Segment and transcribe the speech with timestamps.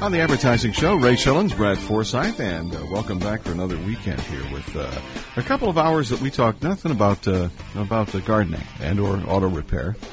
[0.00, 4.20] On the advertising show, Ray Schilens, Brad Forsythe, and uh, welcome back for another weekend
[4.20, 4.88] here with uh,
[5.36, 9.48] a couple of hours that we talk nothing about uh, about gardening and or auto
[9.48, 9.96] repair.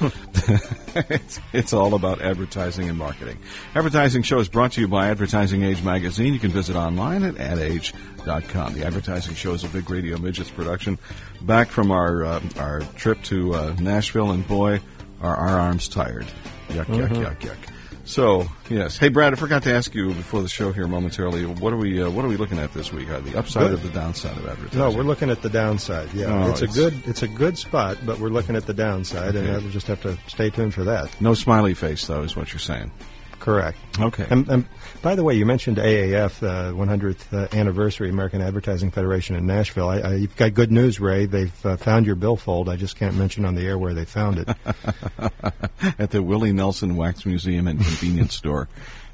[1.08, 3.38] it's, it's all about advertising and marketing.
[3.76, 6.34] Advertising show is brought to you by Advertising Age magazine.
[6.34, 8.74] You can visit online at adage.com.
[8.74, 10.98] The advertising show is a big radio midgets production.
[11.42, 14.80] Back from our uh, our trip to uh, Nashville, and boy,
[15.22, 16.26] are our arms tired.
[16.70, 17.22] Yuck, yuck, Mm-hmm.
[17.22, 17.56] yuck, yuck.
[18.06, 21.44] So yes, hey Brad, I forgot to ask you before the show here momentarily.
[21.44, 23.10] What are we uh, What are we looking at this week?
[23.10, 23.72] Uh, the upside Good.
[23.74, 24.78] of the downside of advertising?
[24.78, 26.12] No, we're looking at the downside.
[26.14, 29.34] Yeah, Oh, it's a good it's a good spot, but we're looking at the downside,
[29.34, 29.48] Okay.
[29.48, 31.20] and we'll just have to stay tuned for that.
[31.20, 32.92] no smiley face though, is what you're saying.
[33.40, 33.78] Correct.
[33.98, 34.26] Okay.
[34.28, 34.64] And, and
[35.02, 39.88] by the way, you mentioned AAF, uh, 100th uh, anniversary, American Advertising Federation in Nashville.
[39.88, 41.26] I, I, you've got good news, Ray.
[41.26, 42.68] They've uh, found your billfold.
[42.68, 44.48] I just can't mention on the air where they found it.
[45.98, 48.68] at the Willie Nelson Wax Museum and Convenience Store.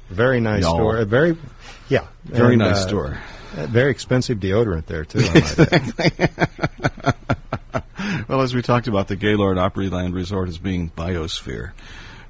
[0.09, 0.75] Very nice Y'all.
[0.75, 0.97] store.
[0.97, 1.37] A very,
[1.89, 3.17] yeah, Very and, nice uh, store.
[3.53, 5.19] Very expensive deodorant there too.
[5.21, 6.49] I might add.
[8.27, 11.71] Well, as we talked about, the Gaylord Opryland Resort as being biosphere.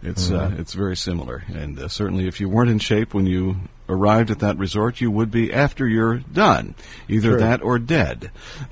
[0.04, 0.60] It's uh, Mm-hmm.
[0.62, 3.56] it's very similar, and uh, certainly if you weren't in shape when you
[3.88, 6.76] arrived at that resort, you would be after you're done,
[7.08, 7.40] either True.
[7.40, 8.32] that or dead.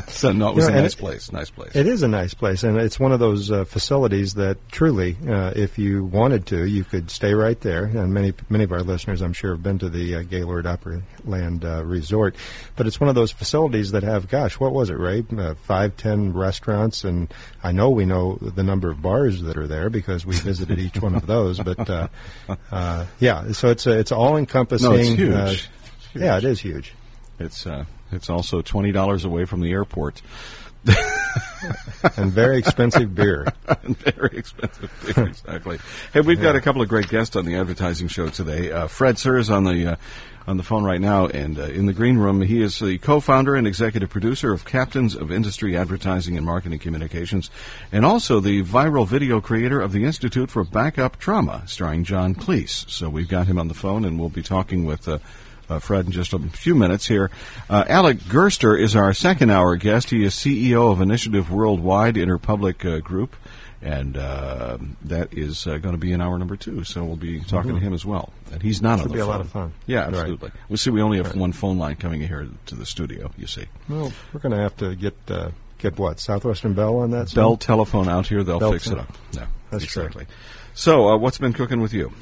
[0.08, 1.32] so no, it was You know, a nice it- place.
[1.32, 1.74] Nice place.
[1.74, 5.52] It is a nice place, and it's one of those uh, facilities that truly, uh,
[5.56, 7.84] if you wanted to, you could stay right there.
[7.84, 11.64] And many many of our listeners, I'm sure, have been to the uh, Gaylord Opryland
[11.64, 12.36] uh, Resort.
[12.76, 15.24] But it's one of those facilities that have, gosh, what was it, Ray?
[15.36, 17.32] Uh, five, ten restaurants, and
[17.62, 21.00] I know we know the number of bars that are there because we visited each
[21.00, 21.58] one of those.
[21.58, 22.08] But uh,
[22.70, 24.90] uh, yeah, so it's a, it's all encompassing.
[24.90, 25.32] no, it's huge.
[25.34, 26.22] Uh, It's huge.
[26.22, 26.94] yeah, it is huge.
[27.38, 30.22] It's uh, it's also twenty dollars away from the airport.
[32.16, 33.46] And very expensive beer.
[33.82, 35.78] and very expensive beer, exactly.
[36.12, 38.70] Hey, we've got a couple of great guests on the advertising show today.
[38.70, 39.96] Uh, Fred Surr is on the uh,
[40.46, 43.54] on the phone right now, and uh, in the green room, he is the co-founder
[43.54, 47.50] and executive producer of Captains of Industry Advertising and Marketing Communications,
[47.92, 52.88] and also the viral video creator of the Institute for Backup Trauma, starring John Cleese.
[52.88, 55.06] So we've got him on the phone, and we'll be talking with.
[55.68, 57.30] Uh, Fred in just a few minutes here.
[57.68, 60.10] Uh, Alec Gerster is our second hour guest.
[60.10, 63.36] He is CEO of Initiative Worldwide Interpublic uh, Group,
[63.82, 66.84] and uh, that is uh, going to be in hour number two.
[66.84, 68.32] So we'll be talking to him as well.
[68.50, 69.72] And he's not on Should the be a lot of fun.
[69.86, 70.14] Yeah, Right.
[70.14, 70.52] absolutely.
[70.70, 73.30] We see we only have one phone line coming in here to the studio.
[73.36, 77.10] You see, Well, we're going to have to get uh, get what Southwestern Bell on
[77.10, 77.34] that.
[77.34, 78.42] Bell telephone out here.
[78.42, 79.14] They'll Bell fix it up.
[79.32, 80.04] Yeah, That's true.
[80.04, 80.26] exactly.
[80.74, 82.12] So, uh, what's been cooking with you?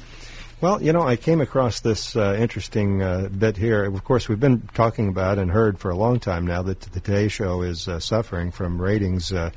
[0.59, 3.85] Well, you know, I came across this uh, interesting uh, bit here.
[3.85, 6.99] Of course, we've been talking about and heard for a long time now that the
[6.99, 9.51] Today Show is uh, suffering from ratings uh,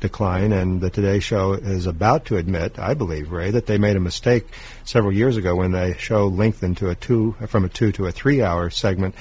[0.00, 3.96] decline, and the Today Show is about to admit, I believe, Ray, that they made
[3.96, 4.46] a mistake
[4.84, 8.12] several years ago when the show lengthened to a two from a two to a
[8.12, 9.14] three-hour segment.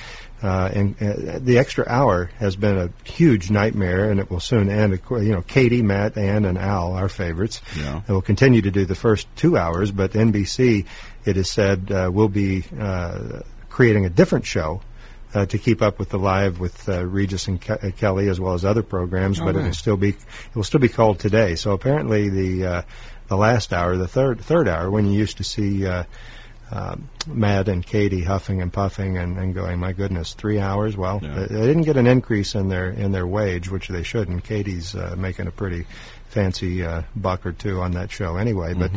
[0.43, 4.69] Uh, and uh, the extra hour has been a huge nightmare, and it will soon
[4.69, 4.99] end.
[5.09, 8.01] You know, Katie, Matt, Ann, and Al, our favorites, Yeah.
[8.07, 10.85] will continue to do the first two hours, but NBC,
[11.25, 14.81] it is said, uh, will be uh, creating a different show
[15.33, 18.39] uh, to keep up with the live with uh, Regis and Ke- uh, Kelly as
[18.39, 21.19] well as other programs, Oh, but it will still be it will still be called
[21.19, 21.55] today.
[21.55, 22.81] So apparently the uh,
[23.27, 25.85] the last hour, the third third hour, when you used to see.
[25.85, 26.03] Uh,
[26.71, 30.97] um, Matt and Katie huffing and puffing and, and going, my goodness, three hours.
[30.97, 31.35] Well, Yeah.
[31.35, 34.29] they, they didn't get an increase in their in their wage, which they should.
[34.29, 35.85] And Katie's uh, making a pretty
[36.29, 38.73] fancy uh, buck or two on that show anyway.
[38.73, 38.89] But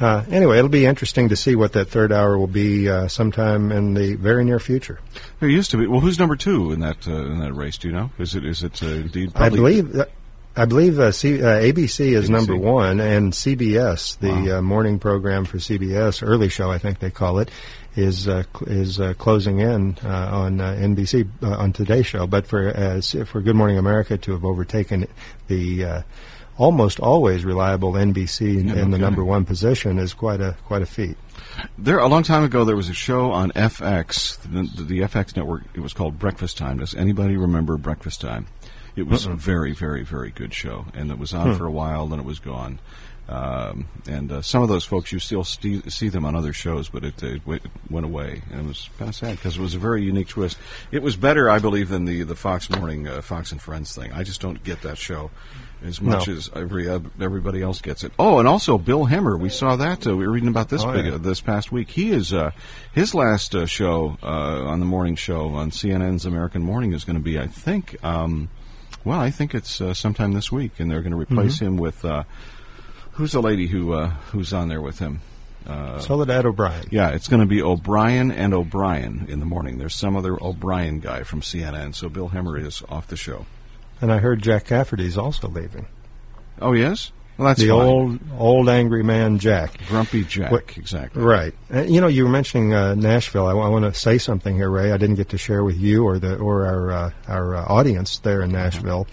[0.00, 3.72] uh, anyway, it'll be interesting to see what that third hour will be uh, sometime
[3.72, 5.00] in the very near future.
[5.40, 5.86] There used to be.
[5.86, 7.78] Well, who's number two in that uh, in that race?
[7.78, 8.10] Do you know?
[8.18, 9.32] Is it is it uh, indeed?
[9.34, 9.92] I believe.
[9.92, 10.10] That,
[10.56, 12.30] I believe uh, C, uh, ABC is ABC.
[12.30, 14.58] number one, and CBS, the Wow.
[14.58, 17.48] uh, morning program for CBS, early show I think they call it,
[17.98, 22.26] is uh, is uh, closing in uh, on uh, NBC uh, on Today Show.
[22.26, 25.08] But for uh, for Good Morning America to have overtaken
[25.48, 26.02] the uh,
[26.56, 30.86] almost always reliable NBC in, in the number one position is quite a quite a
[30.86, 31.16] feat.
[31.76, 35.64] There, a long time ago, there was a show on FX, the, the FX network.
[35.74, 36.78] It was called Breakfast Time.
[36.78, 38.46] Does anybody remember Breakfast Time?
[38.94, 42.08] It was a very, very, very good show, and it was on for a while,
[42.08, 42.80] then it was gone.
[43.28, 46.88] Um, and uh, some of those folks, you still st- see them on other shows,
[46.88, 47.60] but it, it, w-
[47.90, 50.56] went away, and it was kind of sad because it was a very unique twist.
[50.92, 54.12] It was better, I believe, than the the Fox Morning uh, Fox and Friends thing.
[54.14, 55.30] I just don't get that show
[55.84, 56.34] as much No.
[56.34, 58.12] as every uh, everybody else gets it.
[58.18, 60.06] Oh, and also Bill Hemmer, we saw that.
[60.06, 61.16] Uh, we were reading about this Oh, big, yeah.
[61.16, 61.90] uh, this past week.
[61.90, 62.52] He is uh,
[62.94, 67.16] his last uh, show uh, on the morning show on CNN's American Morning is going
[67.18, 68.02] to be, I think.
[68.02, 68.48] Um,
[69.04, 71.66] well, I think it's uh, sometime this week, and they're going to replace Mm-hmm.
[71.66, 72.24] him with uh,
[73.18, 75.20] who's the lady who uh, who's on there with him.
[75.66, 76.86] Uh, Soledad O'Brien.
[76.90, 79.76] yeah, it's going to be O'Brien and O'Brien in the morning.
[79.76, 83.44] There's some other O'Brien guy from CNN, so Bill Hemmer is off the show.
[84.00, 85.86] And I heard Jack Cafferty's also leaving.
[86.62, 87.12] Oh, yes?
[87.36, 87.78] Well, that's the fine.
[87.78, 89.78] old, old angry man Jack.
[89.88, 91.22] Grumpy Jack, What- exactly.
[91.22, 91.54] Right.
[91.72, 93.46] Uh, you know, you were mentioning uh, Nashville.
[93.46, 94.90] I, want to say something here, Ray.
[94.90, 98.18] I didn't get to share with you or the or our uh, our uh, audience
[98.18, 99.06] there in Nashville.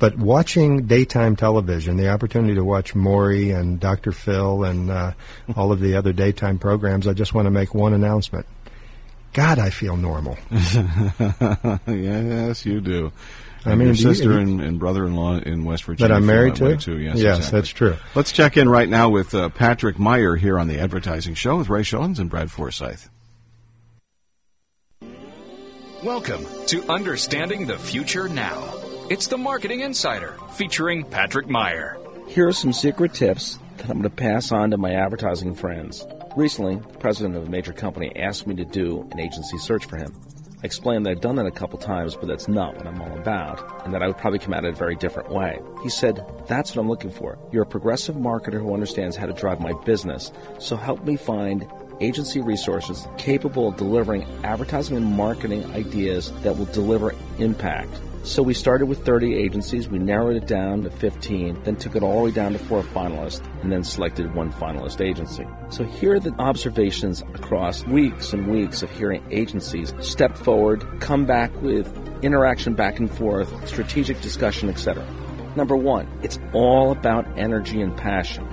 [0.00, 4.10] But watching daytime television, the opportunity to watch Maury and Dr.
[4.12, 5.12] Phil and uh,
[5.54, 8.46] all of the other daytime programs, I just want to make one announcement.
[9.34, 10.38] God, I feel normal.
[11.86, 13.12] yes, you do.
[13.64, 16.08] I And mean, your do you- sister and, and brother-in-law in West Virginia.
[16.08, 16.92] That I'm married that to?
[16.94, 16.98] too.
[16.98, 17.58] Yes, Yes, exactly.
[17.60, 17.96] that's true.
[18.14, 21.68] Let's check in right now with uh, Patrick Meyer here on the Advertising Show with
[21.68, 23.02] Ray Schilens and Brad Forsythe.
[26.02, 28.79] Welcome to Understanding the Future Now.
[29.10, 31.98] It's the Marketing Insider featuring Patrick Meyer.
[32.28, 36.06] Here are some secret tips that I'm going to pass on to my advertising friends.
[36.36, 39.96] Recently, the president of a major company asked me to do an agency search for
[39.96, 40.14] him.
[40.62, 43.18] I explained that I'd done that a couple times, but that's not what I'm all
[43.18, 45.58] about, and that I would probably come at it a very different way.
[45.82, 47.36] He said, That's what I'm looking for.
[47.50, 50.30] You're a progressive marketer who understands how to drive my business,
[50.60, 51.66] so help me find
[52.00, 57.90] agency resources capable of delivering advertising and marketing ideas that will deliver impact.
[58.22, 62.02] So we started with 30 agencies, we narrowed it down to 15, then took it
[62.02, 65.46] all the way down to four finalists, and then selected one finalist agency.
[65.70, 71.24] So here are the observations across weeks and weeks of hearing agencies step forward, come
[71.24, 71.90] back with
[72.22, 75.06] interaction back and forth, strategic discussion, etc.
[75.56, 78.46] Number one, it's all about energy and passion.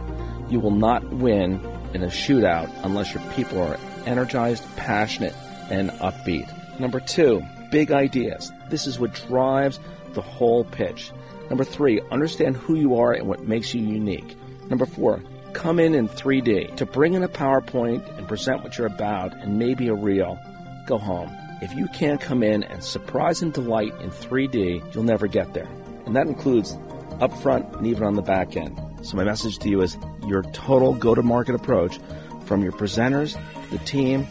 [0.50, 1.60] You will not win
[1.94, 5.36] in a shootout unless your people are energized, passionate,
[5.70, 6.80] and upbeat.
[6.80, 8.52] Number two, big ideas.
[8.70, 9.80] This is what drives
[10.14, 11.12] the whole pitch.
[11.50, 14.36] Number three, understand who you are and what makes you unique.
[14.70, 15.22] Number four,
[15.54, 16.76] come in in 3D.
[16.78, 20.38] To bring in a PowerPoint and present what you're about and maybe a reel,
[20.88, 21.30] go home.
[21.62, 25.70] If you can't come in and surprise and delight in 3D, you'll never get there.
[26.06, 26.78] And that includes
[27.20, 28.80] up front and even on the back end.
[29.02, 32.00] So my message to you is your total go-to-market approach
[32.46, 33.40] from your presenters,
[33.72, 34.28] the team,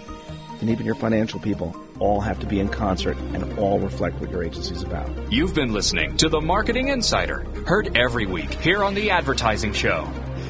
[0.60, 4.30] and even your financial people all have to be in concert and all reflect what
[4.30, 5.10] your agency's about.
[5.32, 10.08] You've been listening to the Marketing Insider, heard every week here on the Advertising Show.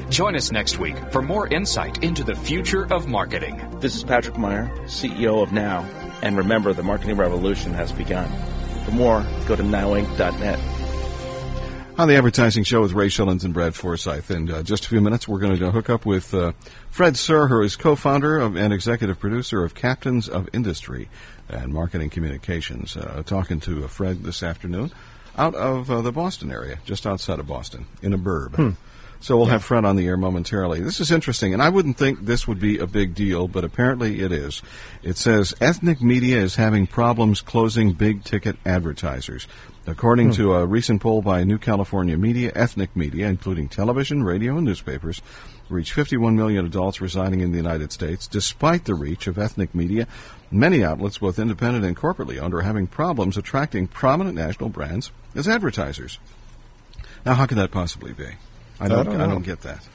[0.09, 3.79] Join us next week for more insight into the future of marketing.
[3.79, 5.81] This is Patrick Meyer, CEO of Now,
[6.21, 8.29] and remember the marketing revolution has begun.
[8.85, 10.59] For more, go to nowinc.net.
[11.97, 14.29] On the Advertising Show with Ray Schilens and Brad Forsythe.
[14.29, 16.51] In uh, just a few minutes, we're going to hook up with uh,
[16.91, 21.09] Fred Surr, who is co-founder and executive producer of Captains of Industry
[21.49, 22.97] and Marketing Communications.
[22.97, 24.91] Uh, talking to uh, Fred this afternoon
[25.37, 28.75] out of uh, the Boston area, just outside of Boston, in a burb.
[29.19, 30.79] So we'll have Fred on the air momentarily.
[30.79, 34.21] This is interesting, and I wouldn't think this would be a big deal, but apparently
[34.21, 34.61] it is.
[35.01, 39.47] It says ethnic media is having problems closing big ticket advertisers.
[39.87, 44.65] According to a recent poll by New California Media, ethnic media, including television, radio, and
[44.65, 45.21] newspapers,
[45.69, 48.27] reach 51 million adults residing in the United States.
[48.27, 50.07] Despite the reach of ethnic media,
[50.51, 55.47] many outlets, both independent and corporately owned, are having problems attracting prominent national brands as
[55.47, 56.19] advertisers.
[57.25, 58.27] Now, how could that possibly be?
[58.79, 59.85] I don't, don't I don't get that.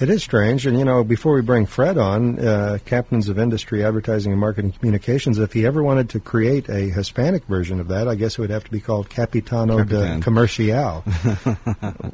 [0.00, 3.84] It is strange, and you know, before we bring Fred on, uh, Captains of Industry
[3.84, 8.08] Advertising and Marketing Communications, if he ever wanted to create a Hispanic version of that,
[8.08, 10.18] I guess it would have to be called Capitano Capitan.
[10.18, 11.04] de Comercial.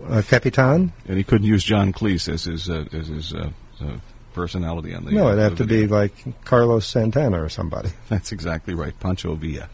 [0.08, 0.92] uh, Capitan?
[1.08, 3.50] And he couldn't use John Cleese as his uh, as his uh,
[3.80, 3.96] uh,
[4.40, 5.10] personality on the.
[5.10, 6.12] No, uh, it'd have to be like
[6.44, 7.90] Carlos Santana or somebody.
[8.08, 9.68] That's exactly right, Pancho Villa.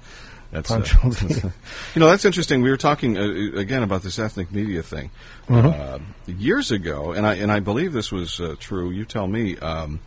[0.50, 1.52] That's, uh, Pancho Villa.
[1.94, 2.62] you know, that's interesting.
[2.62, 5.10] We were talking uh, again about this ethnic media thing
[5.48, 8.90] uh, years ago, and I and I believe this was uh, true.
[8.90, 9.56] You tell me.
[9.58, 10.00] Um,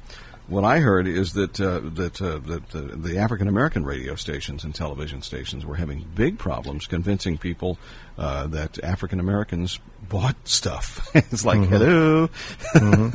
[0.50, 4.64] what I heard is that uh, that uh, that uh, the African American radio stations
[4.64, 7.78] and television stations were having big problems convincing people
[8.18, 11.10] uh, that African Americans bought stuff.
[11.16, 12.30] it's like hello,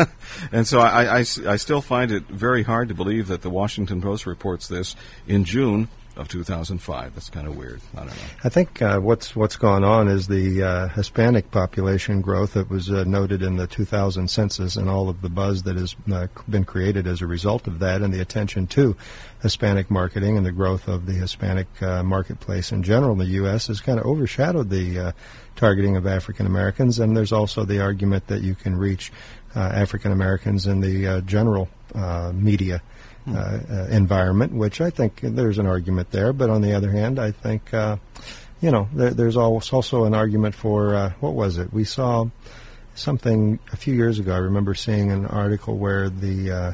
[0.53, 4.27] and so I I still find it very hard to believe that the Washington Post
[4.27, 4.95] reports this
[5.27, 7.15] in June of 2005.
[7.15, 7.81] That's kind of weird.
[7.95, 8.13] I don't know.
[8.45, 12.91] I think uh, what's what's gone on is the uh, Hispanic population growth that was
[12.91, 16.65] uh, noted in the 2000 census and all of the buzz that has uh, been
[16.65, 18.97] created as a result of that, and the attention to
[19.43, 23.67] Hispanic marketing and the growth of the Hispanic uh, marketplace in general in the U.S.
[23.67, 25.13] has kind of overshadowed the uh,
[25.57, 26.99] targeting of African Americans.
[26.99, 29.13] And there's also the argument that you can reach
[29.55, 31.69] African Americans in the general
[32.33, 32.83] media
[33.27, 36.33] uh, uh, environment, which I think there's an argument there.
[36.33, 37.97] But on the other hand, I think, uh,
[38.61, 41.73] you know, there, there's also an argument for, uh, what was it?
[41.73, 42.27] We saw
[42.95, 44.35] something a few years ago.
[44.35, 46.73] I remember seeing an article where the uh,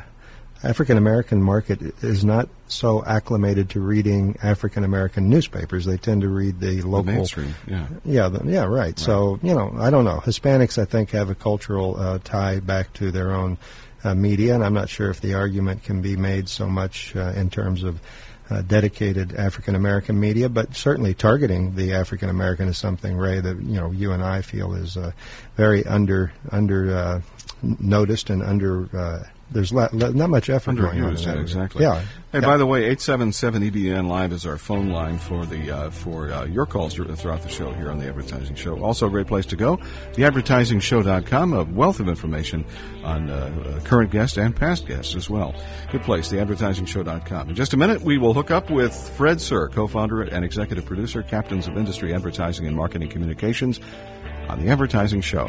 [0.62, 5.85] African American market is not so acclimated to reading African American newspapers.
[5.87, 7.54] They tend to read the local the mainstream.
[7.66, 8.69] Yeah, yeah, the, yeah, right.
[8.69, 8.99] right.
[8.99, 10.21] So you know, I don't know.
[10.23, 13.57] Hispanics, I think, have a cultural uh, tie back to their own
[14.04, 17.33] uh, media, and I'm not sure if the argument can be made so much uh,
[17.37, 18.00] in terms of
[18.50, 23.62] uh, dedicated African American media, but certainly targeting the African American is something, Ray, that
[23.62, 25.12] you know you and I feel is uh,
[25.57, 27.21] very under under uh,
[27.62, 31.16] noticed and under uh, there's not, not much effort going on.
[31.16, 31.83] Yeah, exactly.
[31.83, 32.00] Yeah.
[32.33, 32.47] Hey, yeah.
[32.47, 36.45] by the way, 877 EBN Live is our phone line for the uh, for uh,
[36.45, 38.83] your calls throughout the show here on the Advertising Show.
[38.83, 39.78] Also, a great place to go,
[40.12, 42.64] theadvertisingshow.com, a wealth of information
[43.02, 45.54] on uh, current guests and past guests as well.
[45.90, 47.49] Good place, theadvertisingshow.com.
[47.49, 51.23] In just a minute, we will hook up with Fred Surr, co-founder and executive producer,
[51.23, 53.80] Captains of Industry Advertising and Marketing Communications,
[54.49, 55.49] on the Advertising Show.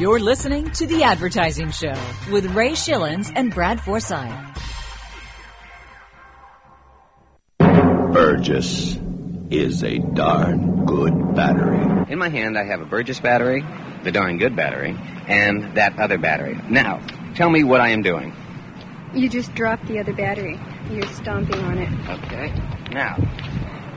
[0.00, 1.92] You're listening to The Advertising Show
[2.32, 4.32] with Ray Schilens and Brad Forsythe.
[7.58, 8.98] Burgess
[9.50, 12.06] is a darn good battery.
[12.10, 13.62] In my hand, I have a Burgess battery,
[14.02, 14.96] the darn good battery,
[15.28, 16.58] and that other battery.
[16.70, 18.34] Now, tell me what I am doing.
[19.12, 20.58] You just dropped the other battery.
[20.90, 22.08] You're stomping on it.
[22.24, 22.54] Okay.
[22.90, 23.18] Now,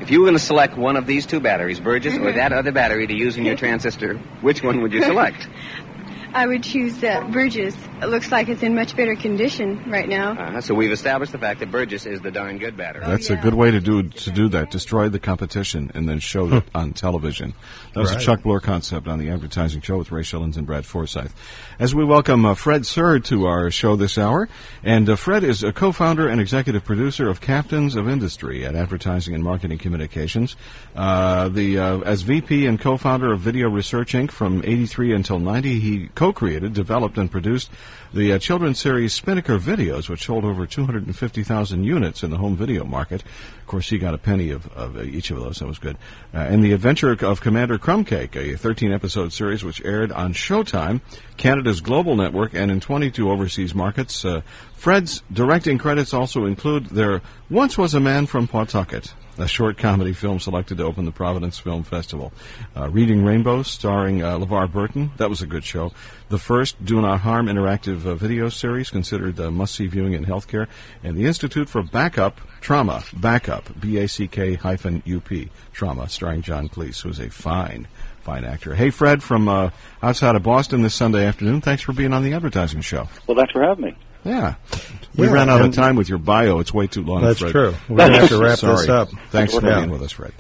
[0.02, 2.36] if you were going to select one of these two batteries, Burgess or mm-hmm.
[2.36, 5.48] that other battery to use in your transistor, which one would you select?
[6.34, 7.76] I would choose uh, Burgess.
[8.02, 10.32] It looks like it's in much better condition right now.
[10.32, 10.62] Uh-huh.
[10.62, 13.06] So we've established the fact that Burgess is the darn good battery.
[13.06, 13.40] That's oh, yeah.
[13.40, 14.72] a good way to do to do that.
[14.72, 17.54] Destroy the competition and then show it on television.
[17.94, 18.22] That was right.
[18.22, 21.32] a Chuck Blore concept on the advertising show with Ray Schilens and Brad Forsythe.
[21.78, 24.50] As we welcome uh, Fred Surr to our show this hour,
[24.84, 29.36] and uh, Fred is a co-founder and executive producer of Captains of Industry at Advertising
[29.36, 30.56] and Marketing Communications.
[30.96, 34.32] Uh, the uh, as VP and co-founder of Video Research Inc.
[34.32, 37.70] from '83 until '90, he co-created, developed, and produced
[38.14, 42.86] the uh, children's series Spinnaker Videos, which sold over 250,000 units in the home video
[42.86, 43.22] market.
[43.60, 45.60] Of course, he got a penny of, of each of those.
[45.60, 45.98] That was good.
[46.34, 51.02] Uh, and The Adventure of Commander Crumbcake, a 13-episode series which aired on Showtime,
[51.36, 54.24] Canada's global network, and in 22 overseas markets.
[54.24, 54.44] Uh,
[54.76, 60.14] Fred's directing credits also include There Once Was a Man from Pawtucket, a short comedy
[60.14, 62.32] film selected to open the Providence Film Festival.
[62.76, 65.12] Uh, Reading Rainbows, starring uh, LeVar Burton.
[65.18, 65.92] That was a good show.
[66.30, 70.68] The first Do Not Harm interactive uh, video series, considered uh, must-see viewing in healthcare.
[71.04, 77.20] And the Institute for Backup Trauma, Backup, B-A-C-K hyphen U-P, Trauma, starring John Cleese, who's
[77.20, 77.88] a fine,
[78.22, 78.74] fine actor.
[78.74, 79.72] Hey, Fred, from uh,
[80.02, 81.60] outside of Boston this Sunday afternoon.
[81.60, 83.10] Thanks for being on the advertising show.
[83.28, 83.96] Well, thanks for having me.
[84.24, 84.56] Yeah.
[85.16, 86.60] We yeah, ran out of time with your bio.
[86.60, 87.22] It's way too long.
[87.22, 87.52] That's Fred.
[87.52, 87.76] true.
[87.88, 89.10] We're going to have to wrap this up.
[89.30, 90.34] Thanks for being with us, Fred.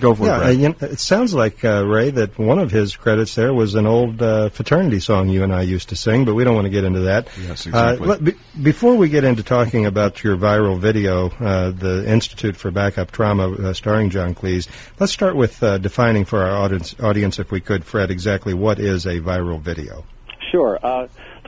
[0.00, 0.46] Go for yeah, it.
[0.46, 3.74] Uh, you know, it sounds like uh, Ray that one of his credits there was
[3.74, 6.66] an old uh, fraternity song you and I used to sing, but we don't want
[6.66, 7.28] to get into that.
[7.40, 8.06] Yes, exactly.
[8.06, 12.70] Let, be, before we get into talking about your viral video, uh, the Institute for
[12.70, 14.68] Backup Trauma, uh, starring John Cleese,
[15.00, 18.78] let's start with uh, defining for our audience, audience, if we could, Fred, exactly what
[18.78, 20.04] is a viral video.
[20.50, 20.78] Sure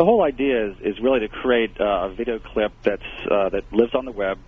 [0.01, 3.71] the whole idea is, is really to create uh, a video clip that's uh, that
[3.71, 4.39] lives on the web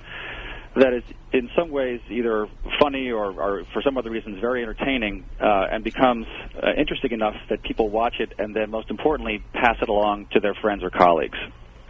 [0.74, 1.02] that is
[1.34, 2.46] in some ways either
[2.80, 7.34] funny or, or for some other reasons very entertaining uh, and becomes uh, interesting enough
[7.50, 10.88] that people watch it and then most importantly pass it along to their friends or
[10.88, 11.36] colleagues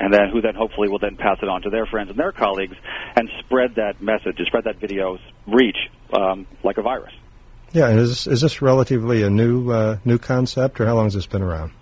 [0.01, 2.33] and then who then hopefully will then pass it on to their friends and their
[2.33, 2.75] colleagues
[3.15, 5.79] and spread that message and spread that video's reach
[6.13, 7.13] um, like a virus.
[7.71, 11.15] Yeah, and is is this relatively a new uh, new concept, or how long has
[11.15, 11.73] this been around?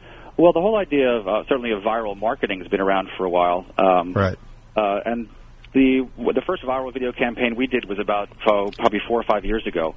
[0.41, 3.31] Well, the whole idea of uh, certainly of viral marketing has been around for a
[3.31, 3.67] while.
[3.77, 4.39] Um, right.
[4.75, 5.29] Uh, and
[5.75, 9.45] the the first viral video campaign we did was about oh, probably four or five
[9.45, 9.95] years ago.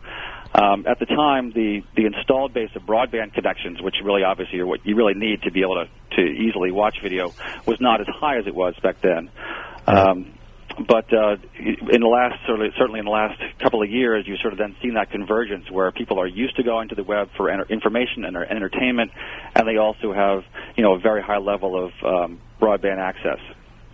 [0.54, 4.68] Um, at the time, the the installed base of broadband connections, which really obviously are
[4.68, 7.34] what you really need to be able to to easily watch video,
[7.66, 9.30] was not as high as it was back then.
[9.88, 10.38] Um,
[10.88, 14.60] but uh, in the last certainly, in the last couple of years, you've sort of
[14.60, 18.26] then seen that convergence where people are used to going to the web for information
[18.26, 19.12] and entertainment,
[19.56, 20.44] and they also have
[20.76, 23.40] you know a very high level of um, broadband access.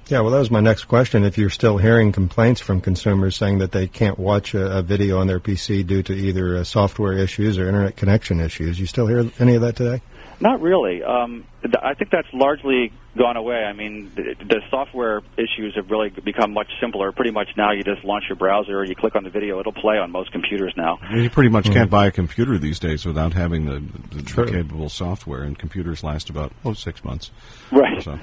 [0.08, 1.24] Yeah, well, that was my next question.
[1.24, 5.20] If you're still hearing complaints from consumers saying that they can't watch a, a video
[5.20, 9.06] on their PC due to either uh, software issues or internet connection issues, you still
[9.06, 10.02] hear any of that today?
[10.42, 11.04] Not really.
[11.04, 13.58] Um, th- I think that's largely gone away.
[13.58, 17.12] I mean, the, the software issues have really become much simpler.
[17.12, 19.98] Pretty much now, you just launch your browser, you click on the video, it'll play
[19.98, 21.00] on most computers now.
[21.14, 21.74] You pretty much mm-hmm.
[21.74, 23.84] can't buy a computer these days without having the,
[24.16, 27.32] the, the capable software, and computers last about oh six months.
[27.72, 28.02] Right.
[28.02, 28.18] So.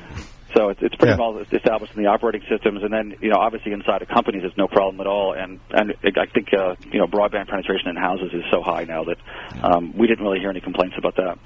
[0.54, 1.18] So it's, it's pretty yeah.
[1.18, 4.56] well established in the operating systems, and then you know obviously inside of companies it's
[4.56, 5.34] no problem at all.
[5.34, 9.04] And and I think uh, you know broadband penetration in houses is so high now
[9.04, 9.18] that
[9.62, 11.38] um, we didn't really hear any complaints about that.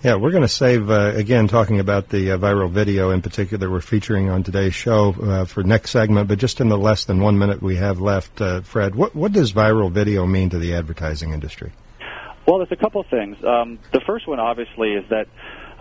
[0.00, 3.68] Yeah, we're going to save uh, again talking about the uh, viral video in particular.
[3.68, 7.20] We're featuring on today's show uh, for next segment, but just in the less than
[7.20, 10.74] one minute we have left, uh, Fred, what what does viral video mean to the
[10.74, 11.72] advertising industry?
[12.46, 13.38] Well, there's a couple of things.
[13.42, 15.26] Um, the first one, obviously, is that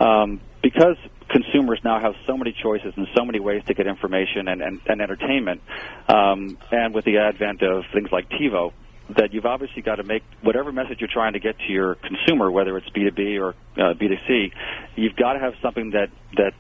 [0.04, 0.98] um, because
[1.30, 4.82] consumers now have so many choices and so many ways to get information and, and,
[4.88, 5.62] and entertainment,
[6.10, 8.74] um, and with the advent of things like TiVo,
[9.16, 12.52] that you've obviously got to make whatever message you're trying to get to your consumer,
[12.52, 14.52] whether it's B2B or uh, B2C,
[14.96, 16.54] you've got to have something that, that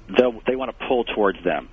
[0.48, 1.70] they want to pull towards them.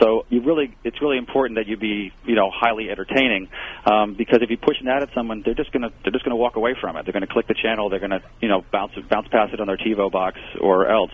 [0.00, 3.48] So you really, it's really important that you be, you know, highly entertaining,
[3.84, 6.56] um, because if you push that at someone, they're just gonna, they're just gonna walk
[6.56, 7.04] away from it.
[7.04, 9.76] They're gonna click the channel, they're gonna, you know, bounce, bounce past it on their
[9.76, 11.12] TiVo box or else.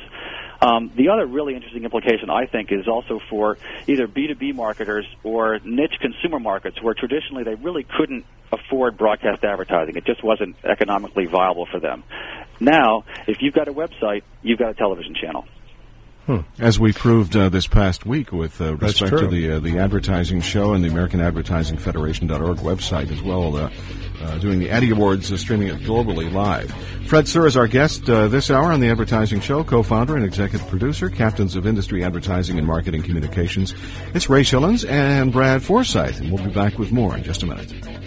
[0.62, 3.56] Um, the other really interesting implication, I think, is also for
[3.88, 9.96] either B2B marketers or niche consumer markets where traditionally they really couldn't afford broadcast advertising.
[9.96, 12.04] It just wasn't economically viable for them.
[12.60, 15.44] Now, if you've got a website, you've got a television channel.
[16.26, 16.40] Hmm.
[16.58, 20.40] As we proved uh, this past week with uh, respect to the uh, the advertising
[20.40, 23.70] show and the American Advertising Federation.org website as well, uh,
[24.20, 26.70] uh, doing the Addy Awards, uh, streaming it globally live.
[27.06, 31.08] Fred Surr is our guest this hour on the Advertising Show, co-founder and executive producer,
[31.08, 33.74] captains of industry advertising and marketing communications.
[34.14, 37.46] It's Ray Schilens and Brad Forsythe, and we'll be back with more in just a
[37.46, 38.00] minute.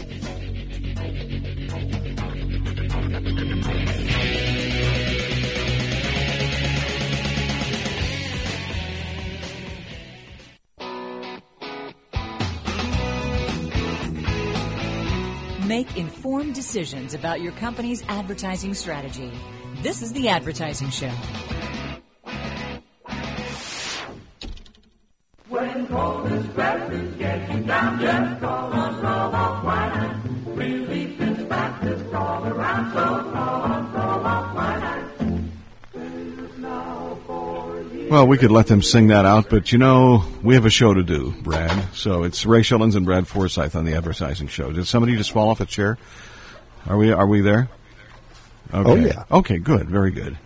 [15.74, 19.32] Make informed decisions about your company's advertising strategy.
[19.82, 21.10] This is The Advertising Show.
[25.50, 26.46] When cold is
[27.18, 33.73] getting down, just call on Relief is fastest all around, so call
[38.14, 40.94] Well, we could let them sing that out, but you know, we have a show
[40.94, 41.96] to do, Brad.
[41.96, 44.72] So it's Ray Schilens and Brad Forsythe on the advertising show.
[44.72, 45.98] Did somebody just fall off a chair?
[46.86, 47.70] Are we are we there?
[48.72, 48.92] Oh, okay.
[48.92, 49.24] Oh yeah.
[49.32, 50.38] Okay, good, very good.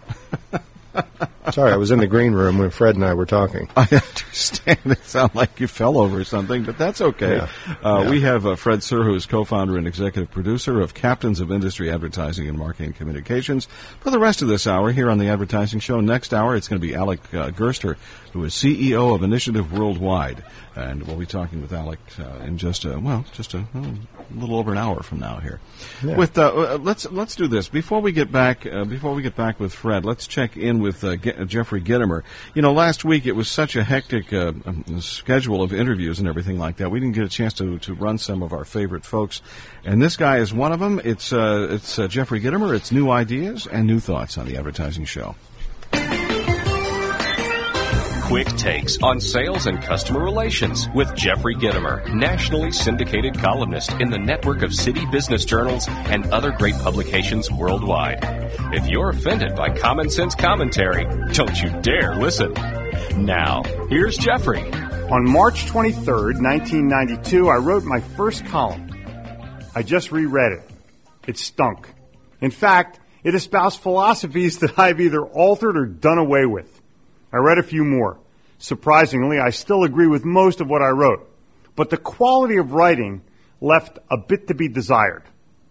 [1.51, 3.69] Sorry, I was in the green room when Fred and I were talking.
[3.77, 4.79] I understand.
[4.85, 7.37] It sounded like you fell over something, but that's okay.
[7.37, 7.49] Yeah.
[7.83, 8.09] Uh, yeah.
[8.09, 11.89] We have uh, Fred Surr, who is co-founder and executive producer of Captains of Industry
[11.89, 13.67] Advertising and Marketing Communications.
[13.99, 16.81] For the rest of this hour here on the Advertising Show, next hour it's going
[16.81, 17.97] to be Alec uh, Gerster,
[18.33, 20.43] who is CEO of Initiative Worldwide,
[20.75, 23.93] and we'll be talking with Alec uh, in just a well, just a, a,
[24.35, 25.59] little over an hour from now here.
[26.03, 26.17] Yeah.
[26.17, 29.59] With uh, uh, let's let's do this before we get back before we get back
[29.59, 30.05] with Fred.
[30.05, 31.03] Let's check in with
[31.45, 32.23] Jeffrey Gitomer.
[32.53, 36.27] You know, last week it was such a hectic uh, um, schedule of interviews and
[36.27, 36.89] everything like that.
[36.89, 39.41] We didn't get a chance to, to run some of our favorite folks,
[39.85, 41.01] and this guy is one of them.
[41.03, 42.75] It's uh, it's uh, Jeffrey Gitomer.
[42.75, 45.35] It's new ideas and new thoughts on the advertising show.
[48.27, 54.17] Quick takes on sales and customer relations with Jeffrey Gitomer, nationally syndicated columnist in the
[54.17, 58.19] network of city business journals and other great publications worldwide.
[58.73, 62.51] If you're offended by common sense commentary, don't you dare listen.
[63.15, 64.59] Now, here's Jeffrey.
[65.09, 68.91] On March 23rd, 1992, I wrote my first column.
[69.73, 70.69] I just reread it.
[71.27, 71.87] It stunk.
[72.41, 76.76] In fact, it espoused philosophies that I've either altered or done away with.
[77.31, 78.17] I read a few more.
[78.57, 81.29] Surprisingly, I still agree with most of what I wrote.
[81.75, 83.21] But the quality of writing
[83.61, 85.23] left a bit to be desired.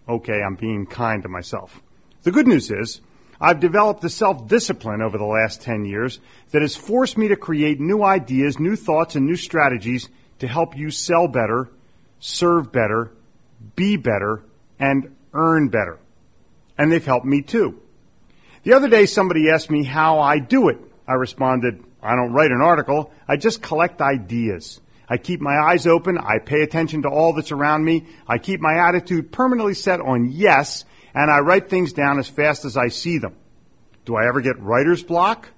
[0.09, 1.83] Okay, I'm being kind to myself.
[2.23, 3.01] The good news is,
[3.40, 6.21] I've developed a self-discipline over the last 10 years
[6.53, 10.77] that has forced me to create new ideas, new thoughts, and new strategies to help
[10.77, 11.69] you sell better,
[12.19, 13.12] serve better,
[13.75, 14.42] be better,
[14.79, 15.99] and earn better.
[16.79, 17.81] And they've helped me too.
[18.62, 20.79] The other day somebody asked me how I do it.
[21.09, 24.81] I responded, I don't write an article, I just collect ideas.
[25.09, 26.19] I keep my eyes open.
[26.19, 28.07] I pay attention to all that's around me.
[28.27, 32.64] I keep my attitude permanently set on yes, and I write things down as fast
[32.64, 33.37] as I see them.
[34.05, 35.49] Do I ever get writer's block?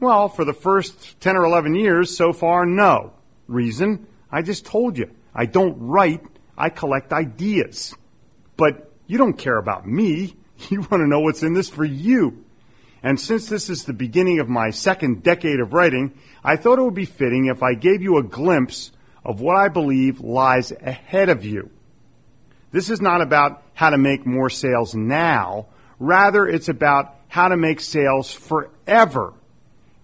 [0.00, 3.14] Well, for the first 10 or 11 years so far, no.
[3.46, 4.06] Reason?
[4.30, 5.10] I just told you.
[5.34, 6.24] I don't write,
[6.56, 7.94] I collect ideas.
[8.56, 10.34] But you don't care about me.
[10.70, 12.44] You want to know what's in this for you.
[13.08, 16.12] And since this is the beginning of my second decade of writing,
[16.44, 18.92] I thought it would be fitting if I gave you a glimpse
[19.24, 21.70] of what I believe lies ahead of you.
[22.70, 25.68] This is not about how to make more sales now.
[25.98, 29.32] Rather, it's about how to make sales forever.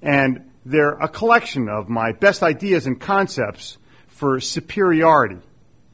[0.01, 5.43] And they're a collection of my best ideas and concepts for superiority.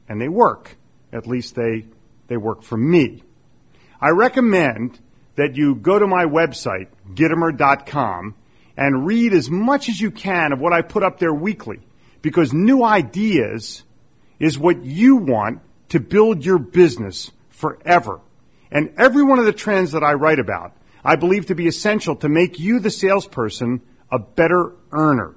[0.07, 0.77] And they work.
[1.11, 1.87] At least they,
[2.27, 3.21] they work for me.
[3.99, 4.97] I recommend
[5.35, 8.35] that you go to my website, Gitomer.com,
[8.77, 11.79] and read as much as you can of what I put up there weekly.
[12.21, 13.83] Because new ideas
[14.39, 18.21] is what you want to build your business forever.
[18.71, 22.15] And every one of the trends that I write about, I believe to be essential
[22.17, 25.35] to make you, the salesperson, a better earner.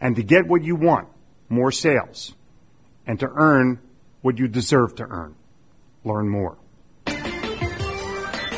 [0.00, 1.08] And to get what you want,
[1.48, 2.34] more sales.
[3.06, 3.80] And to earn
[4.20, 5.34] what you deserve to earn.
[6.04, 6.56] Learn more.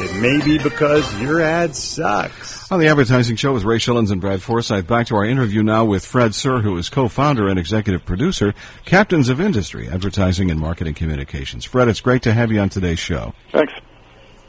[0.00, 2.70] it may be because your ad sucks.
[2.70, 5.84] On the advertising show with Ray Schilens and Brad Forsythe, back to our interview now
[5.84, 10.94] with Fred Surr, who is co-founder and executive producer, Captains of Industry, Advertising and Marketing
[10.94, 11.64] Communications.
[11.64, 13.34] Fred, it's great to have you on today's show.
[13.50, 13.72] Thanks.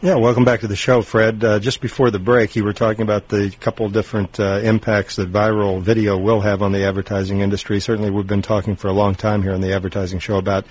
[0.02, 1.44] Yeah, welcome back to the show, Fred.
[1.44, 5.18] Uh, just before the break, you were talking about the couple of different uh, impacts
[5.18, 7.82] that viral video will have on the advertising industry.
[7.82, 10.66] Certainly, we've been talking for a long time here on the advertising show about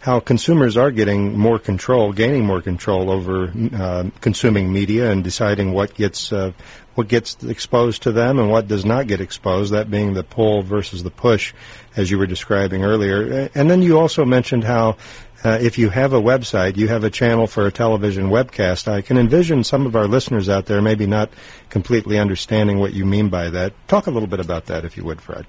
[0.00, 5.72] how consumers are getting more control, gaining more control over uh, consuming media and deciding
[5.72, 6.52] what gets uh,
[6.94, 9.72] what gets exposed to them and what does not get exposed.
[9.72, 11.52] That being the pull versus the push,
[11.96, 13.50] as you were describing earlier.
[13.54, 14.96] And then you also mentioned how
[15.44, 18.88] uh, if you have a website, you have a channel for a television webcast.
[18.88, 21.30] I can envision some of our listeners out there maybe not
[21.70, 23.72] completely understanding what you mean by that.
[23.86, 25.46] Talk a little bit about that, if you would, Fred.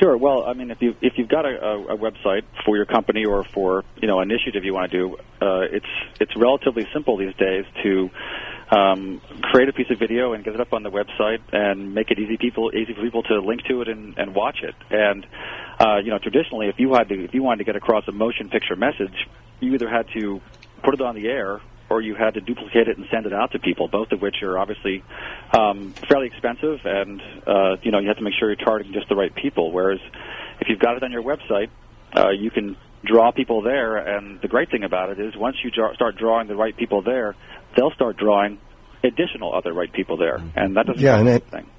[0.00, 0.16] Sure.
[0.16, 3.44] Well, I mean, if you if you've got a, a, website for your company or
[3.44, 5.86] for you know initiative you want to do, uh, it's
[6.20, 8.10] it's relatively simple these days to
[8.70, 12.10] um, create a piece of video and get it up on the website and make
[12.10, 14.74] it easy people easy for people to link to it and, and watch it.
[14.90, 15.26] And
[15.78, 18.12] uh, you know, traditionally, if you had to if you wanted to get across a
[18.12, 19.28] motion picture message,
[19.60, 20.40] you either had to
[20.82, 23.52] put it on the air or you had to duplicate it and send it out
[23.52, 25.02] to people, both of which are obviously
[25.52, 29.08] um, fairly expensive, and uh, you know you have to make sure you're targeting just
[29.08, 29.72] the right people.
[29.72, 30.00] Whereas
[30.60, 31.68] if you've got it on your website,
[32.16, 35.70] uh, you can draw people there, and the great thing about it is once you
[35.70, 37.36] draw, start drawing the right people there,
[37.76, 38.58] they'll start drawing
[39.02, 41.70] additional other right people there, and that doesn't Yeah, cost and it- anything.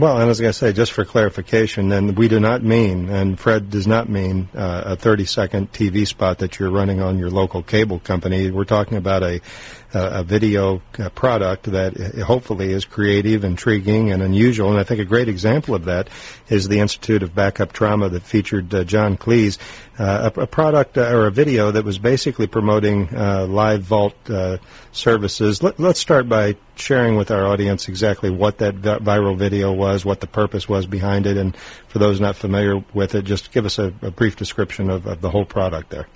[0.00, 3.10] Well, and I was going to say, just for clarification, then we do not mean,
[3.10, 7.18] and Fred does not mean, uh, a 30 second TV spot that you're running on
[7.18, 8.50] your local cable company.
[8.50, 9.42] We're talking about a,
[9.92, 14.70] a video uh, product that uh, hopefully is creative, intriguing, and unusual.
[14.70, 16.08] And I think a great example of that
[16.48, 19.58] is the Institute of Backup Trauma that featured uh, John Cleese,
[19.98, 24.60] uh, a, a product uh, or a video that was basically promoting uh, LiveVault
[24.92, 25.62] services.
[25.62, 30.04] Let, let's start by sharing with our audience exactly what that vi- viral video was,
[30.04, 31.56] what the purpose was behind it, and
[31.88, 35.20] for those not familiar with it, just give us a, a brief description of, of
[35.20, 36.06] the whole product there.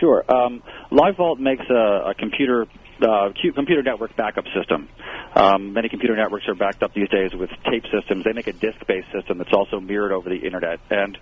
[0.00, 0.24] Sure.
[0.28, 0.62] Um,
[0.92, 2.66] LiveVault makes a, a computer
[3.02, 4.88] uh, computer network backup system.
[5.34, 8.24] Um, many computer networks are backed up these days with tape systems.
[8.24, 10.80] They make a disk-based system that's also mirrored over the internet.
[10.90, 11.18] And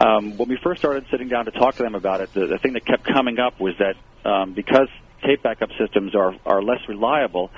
[0.00, 2.58] um, when we first started sitting down to talk to them about it, the, the
[2.58, 3.96] thing that kept coming up was that
[4.28, 4.88] um, because
[5.24, 7.50] tape backup systems are are less reliable,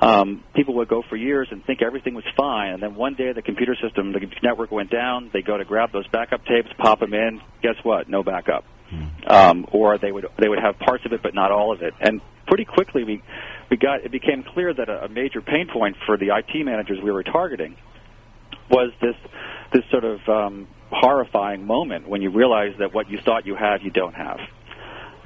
[0.00, 3.32] um, people would go for years and think everything was fine, and then one day
[3.32, 5.30] the computer system, the network went down.
[5.32, 7.40] They go to grab those backup tapes, pop them in.
[7.62, 8.08] Guess what?
[8.08, 8.64] No backup.
[9.26, 11.94] Um, or they would they would have parts of it but not all of it.
[12.00, 13.22] And pretty quickly we
[13.70, 16.98] we got it became clear that a, a major pain point for the IT managers
[17.02, 17.76] we were targeting
[18.70, 19.16] was this
[19.72, 23.82] this sort of um, horrifying moment when you realize that what you thought you had
[23.82, 24.38] you don't have.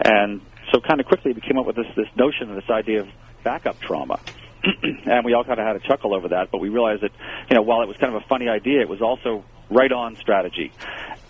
[0.05, 0.41] And
[0.73, 3.09] so kind of quickly we came up with this this notion of this idea of
[3.45, 4.21] backup trauma.
[5.07, 7.13] and we all kind of had a chuckle over that, but we realized that,
[7.49, 10.17] you know, while it was kind of a funny idea, it was also right on
[10.17, 10.73] strategy.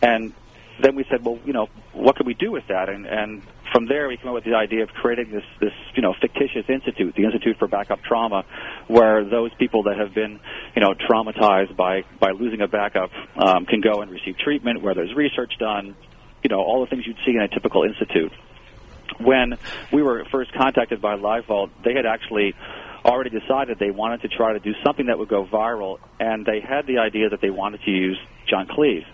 [0.00, 0.32] And
[0.82, 2.88] then we said, well, you know, what could we do with that?
[2.88, 6.02] And, and from there, we came up with the idea of creating this, this, you
[6.02, 8.44] know, fictitious institute, the Institute for Backup Trauma,
[8.88, 10.38] where those people that have been,
[10.74, 14.94] you know, traumatized by by losing a backup um, can go and receive treatment, where
[14.94, 15.96] there's research done,
[16.42, 18.32] you know, all the things you'd see in a typical institute.
[19.20, 19.54] When
[19.92, 22.54] we were first contacted by LiveVault, they had actually
[23.04, 26.60] already decided they wanted to try to do something that would go viral, and they
[26.60, 29.06] had the idea that they wanted to use John Cleese.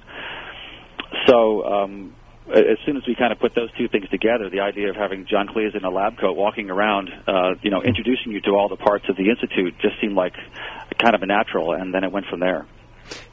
[1.26, 2.14] So um,
[2.48, 5.26] as soon as we kind of put those two things together, the idea of having
[5.26, 8.68] John Cleese in a lab coat walking around, uh, you know, introducing you to all
[8.68, 10.34] the parts of the institute just seemed like
[10.98, 12.66] kind of a natural, and then it went from there.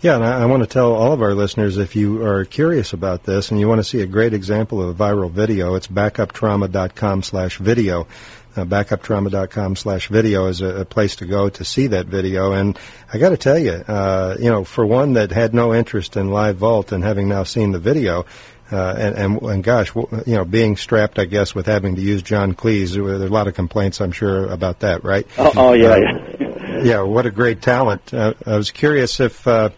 [0.02, 2.94] Yeah, and I, I want to tell all of our listeners if you are curious
[2.94, 5.88] about this and you want to see a great example of a viral video, it's
[5.88, 8.08] backuptrauma.com slash video.
[8.56, 12.52] Uh, backuptrauma.com slash video is a, a, place to go to see that video.
[12.52, 12.80] And
[13.14, 16.30] I got to tell you, uh, you know, for one that had no interest in
[16.30, 18.26] LiveVault and having now seen the video,
[18.72, 22.22] uh, and, and, and gosh, you know, being strapped, I guess, with having to use
[22.22, 25.28] John Cleese, there's a lot of complaints, I'm sure, about that, right?
[25.38, 26.84] Oh, oh yeah, uh, yeah.
[26.84, 28.14] yeah, what a great talent.
[28.14, 29.70] Uh, I was curious if, uh,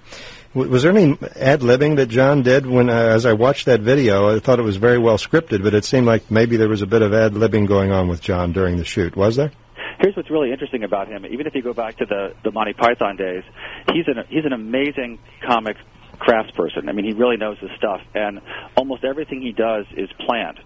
[0.53, 4.35] was there any ad libbing that John did when, uh, as I watched that video?
[4.35, 6.87] I thought it was very well scripted, but it seemed like maybe there was a
[6.87, 9.15] bit of ad libbing going on with John during the shoot.
[9.15, 9.51] Was there?
[9.99, 11.25] Here's what's really interesting about him.
[11.25, 13.43] Even if you go back to the the Monty Python days,
[13.93, 15.77] he's an he's an amazing comic
[16.19, 16.89] craftsperson.
[16.89, 18.41] I mean, he really knows his stuff, and
[18.75, 20.59] almost everything he does is planned.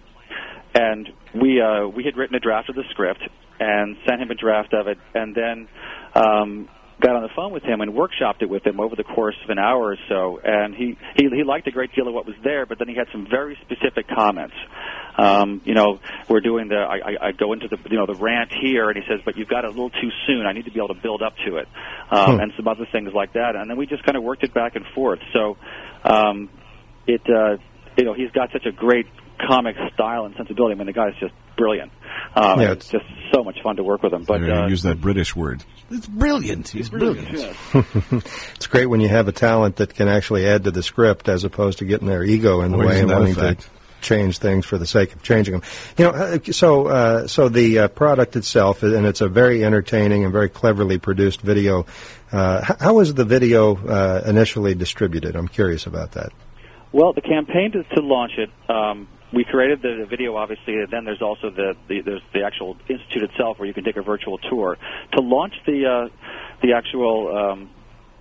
[0.74, 3.22] And we uh, we had written a draft of the script
[3.60, 5.68] and sent him a draft of it, and then
[6.14, 6.68] um,
[7.00, 9.50] got on the phone with him and workshopped it with him over the course of
[9.50, 10.40] an hour or so.
[10.42, 12.94] And he, he, he liked a great deal of what was there, but then he
[12.94, 14.54] had some very specific comments.
[15.18, 18.14] Um, you know, we're doing the, I, I, I go into the, you know, the
[18.14, 20.46] rant here, and he says, but you've got it a little too soon.
[20.46, 21.68] I need to be able to build up to it.
[22.10, 22.40] Um, hmm.
[22.40, 23.56] And some other things like that.
[23.56, 25.20] And then we just kind of worked it back and forth.
[25.32, 25.56] So,
[26.04, 26.48] um,
[27.06, 27.56] it, uh,
[27.96, 29.06] you know, he's got such a great
[29.38, 30.74] comic style and sensibility.
[30.74, 31.92] I mean, the guy's just brilliant.
[32.34, 34.24] Um, yeah, it's just so much fun to work with him.
[34.24, 35.64] But uh, use that British word.
[35.90, 36.68] It's brilliant.
[36.68, 37.30] He's brilliant.
[37.30, 37.56] brilliant.
[38.56, 41.44] it's great when you have a talent that can actually add to the script as
[41.44, 43.62] opposed to getting their ego in the way and wanting effect?
[43.62, 43.68] to
[44.02, 45.62] change things for the sake of changing them.
[45.96, 50.24] You know, uh, so uh, so the uh, product itself, and it's a very entertaining
[50.24, 51.86] and very cleverly produced video.
[52.30, 55.36] Uh, how was the video uh, initially distributed?
[55.36, 56.32] I'm curious about that.
[56.92, 61.04] Well, the campaign to, to launch it um, we created the video, obviously, and then
[61.04, 64.38] there's also the, the there's the actual institute itself where you can take a virtual
[64.38, 64.78] tour.
[65.14, 66.08] To launch the uh,
[66.62, 67.70] the actual um,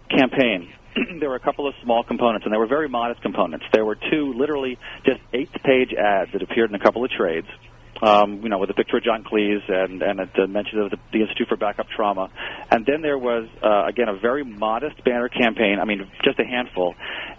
[0.09, 0.73] campaign,
[1.19, 3.65] there were a couple of small components, and they were very modest components.
[3.73, 7.47] There were two, literally just eight-page ads that appeared in a couple of trades.
[8.01, 10.97] Um, you know, with a picture of John Cleese and and the mention of the,
[11.13, 12.29] the Institute for Backup Trauma,
[12.69, 15.79] and then there was uh, again a very modest banner campaign.
[15.79, 16.93] I mean, just a handful,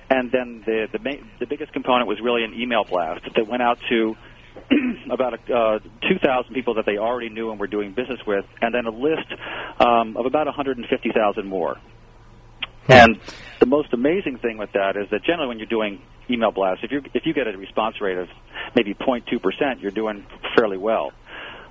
[0.08, 3.62] and then the the, main, the biggest component was really an email blast that went
[3.62, 4.16] out to
[5.10, 8.86] about uh, 2,000 people that they already knew and were doing business with, and then
[8.86, 9.28] a list
[9.78, 11.76] um, of about 150,000 more.
[12.86, 12.92] Hmm.
[12.92, 13.20] And
[13.60, 16.90] the most amazing thing with that is that generally when you're doing email blasts, if
[16.90, 18.28] you if you get a response rate of
[18.74, 21.12] maybe 0.2 percent, you're doing fairly well.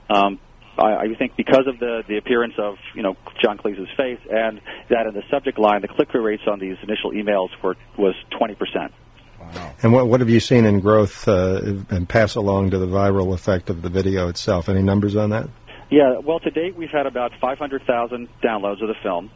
[0.09, 0.39] Um,
[0.77, 4.61] I, I think because of the the appearance of you know John Cleese's face and
[4.89, 8.15] that in the subject line, the click through rates on these initial emails were was
[8.37, 8.93] twenty percent.
[9.39, 9.73] Wow.
[9.83, 13.33] And what what have you seen in growth uh, and pass along to the viral
[13.33, 14.69] effect of the video itself?
[14.69, 15.49] Any numbers on that?
[15.89, 19.29] Yeah, well, to date we've had about 500,000 downloads of the film,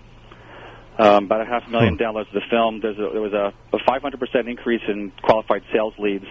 [0.99, 2.03] um, about a half a million hmm.
[2.03, 2.81] downloads of the film.
[2.81, 6.25] There's a, there was a, a 500% increase in qualified sales leads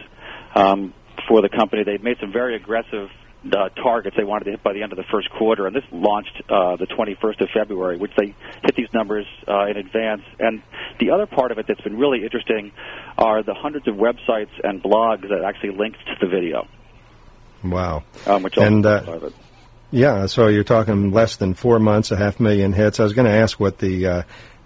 [0.54, 0.92] um,
[1.26, 1.83] for the company.
[1.85, 3.09] They've made some very aggressive
[3.46, 5.85] uh, targets they wanted to hit by the end of the first quarter, and this
[5.90, 10.22] launched uh, the 21st of February, which they hit these numbers uh, in advance.
[10.38, 10.62] And
[11.00, 12.72] the other part of it that's been really interesting
[13.16, 16.66] are the hundreds of websites and blogs that actually linked to the video.
[17.64, 18.04] Wow!
[18.26, 19.31] Um, which and uh,
[19.90, 23.00] yeah, so you're talking less than four months, a half million hits.
[23.00, 24.22] I was going to ask what the uh,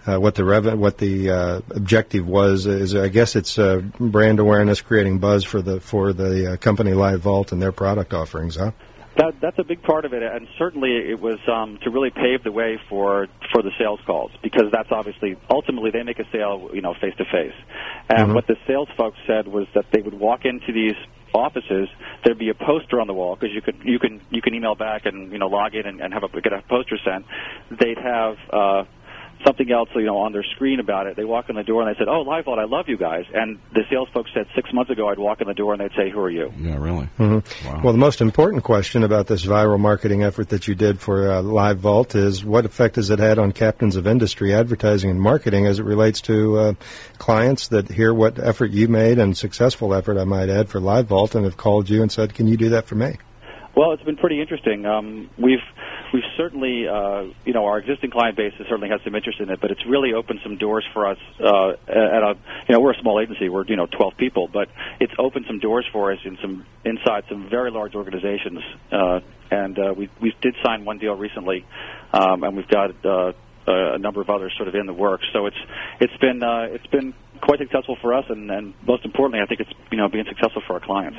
[0.06, 4.40] uh, what the rev- what the uh, objective was is I guess it's uh, brand
[4.40, 8.72] awareness, creating buzz for the for the uh, company LiveVault and their product offerings, huh?
[9.16, 12.42] That, that's a big part of it, and certainly it was um, to really pave
[12.44, 16.70] the way for for the sales calls because that's obviously ultimately they make a sale,
[16.72, 17.54] you know, face to face.
[18.08, 18.34] And mm-hmm.
[18.34, 20.96] what the sales folks said was that they would walk into these
[21.34, 21.88] offices,
[22.24, 24.74] there'd be a poster on the wall because you could you can you can email
[24.74, 27.26] back and you know log in and, and have a get a poster sent.
[27.70, 28.84] They'd have uh,
[29.44, 31.16] something else, you know, on their screen about it.
[31.16, 33.59] They walk in the door and they said, "Oh, LiveVault, I love you guys." And
[33.72, 36.11] the sales folks said six months ago, I'd walk in the door and they'd say,
[36.11, 37.09] "Who are you?" Yeah, really.
[37.18, 37.83] Mhm.
[37.83, 41.42] Well, the most important question about this viral marketing effort that you did for uh,
[41.42, 45.78] LiveVault is what effect has it had on captains of industry advertising and marketing as
[45.78, 46.72] it relates to uh,
[47.18, 51.35] clients that hear what effort you made and successful effort, I might add, for LiveVault
[51.35, 53.16] and have called you and said, "Can you do that for me?"
[53.74, 54.85] Well, it's been pretty interesting.
[54.85, 55.64] Um, we've
[56.12, 59.51] we've certainly, uh, you know, our existing client base has certainly had some interest in
[59.51, 61.18] it, but it's really opened some doors for us.
[61.40, 62.37] Uh, at a,
[62.68, 63.48] you know, we're a small agency.
[63.48, 64.68] We're you know 12 people, but
[65.01, 68.61] it's opened some doors for us in some inside some very large organizations.
[68.90, 69.20] Uh,
[69.51, 71.64] and uh, we we did sign one deal recently,
[72.12, 73.33] um, and we've got uh,
[73.66, 75.27] a number of others sort of in the works.
[75.33, 75.61] So it's
[76.01, 79.61] it's been uh, it's been quite successful for us, and, and most importantly, I think
[79.61, 81.18] it's you know being successful for our clients.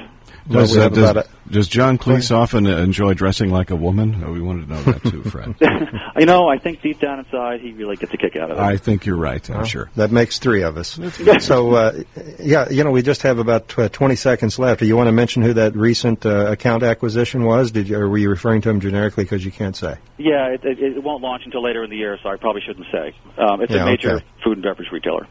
[0.50, 4.24] Does, uh, does, does John Cleese often uh, enjoy dressing like a woman?
[4.24, 5.56] Uh, we wanted to know that too, Fred.
[6.18, 8.62] you know, I think deep down inside, he really gets a kick out of it.
[8.62, 9.48] I think you're right.
[9.50, 9.90] I'm Well, sure.
[9.96, 11.00] That makes three of us.
[11.46, 12.04] so, uh,
[12.40, 14.80] yeah, you know, we just have about tw- 20 seconds left.
[14.80, 17.72] Do you want to mention who that recent uh, account acquisition was?
[17.72, 19.96] Did you, or were you referring to him generically because you can't say?
[20.18, 22.88] Yeah, it, it, it won't launch until later in the year, so I probably shouldn't
[22.92, 23.16] say.
[23.38, 24.26] Um, it's Yeah, a major okay.
[24.44, 25.28] food and beverage retailer.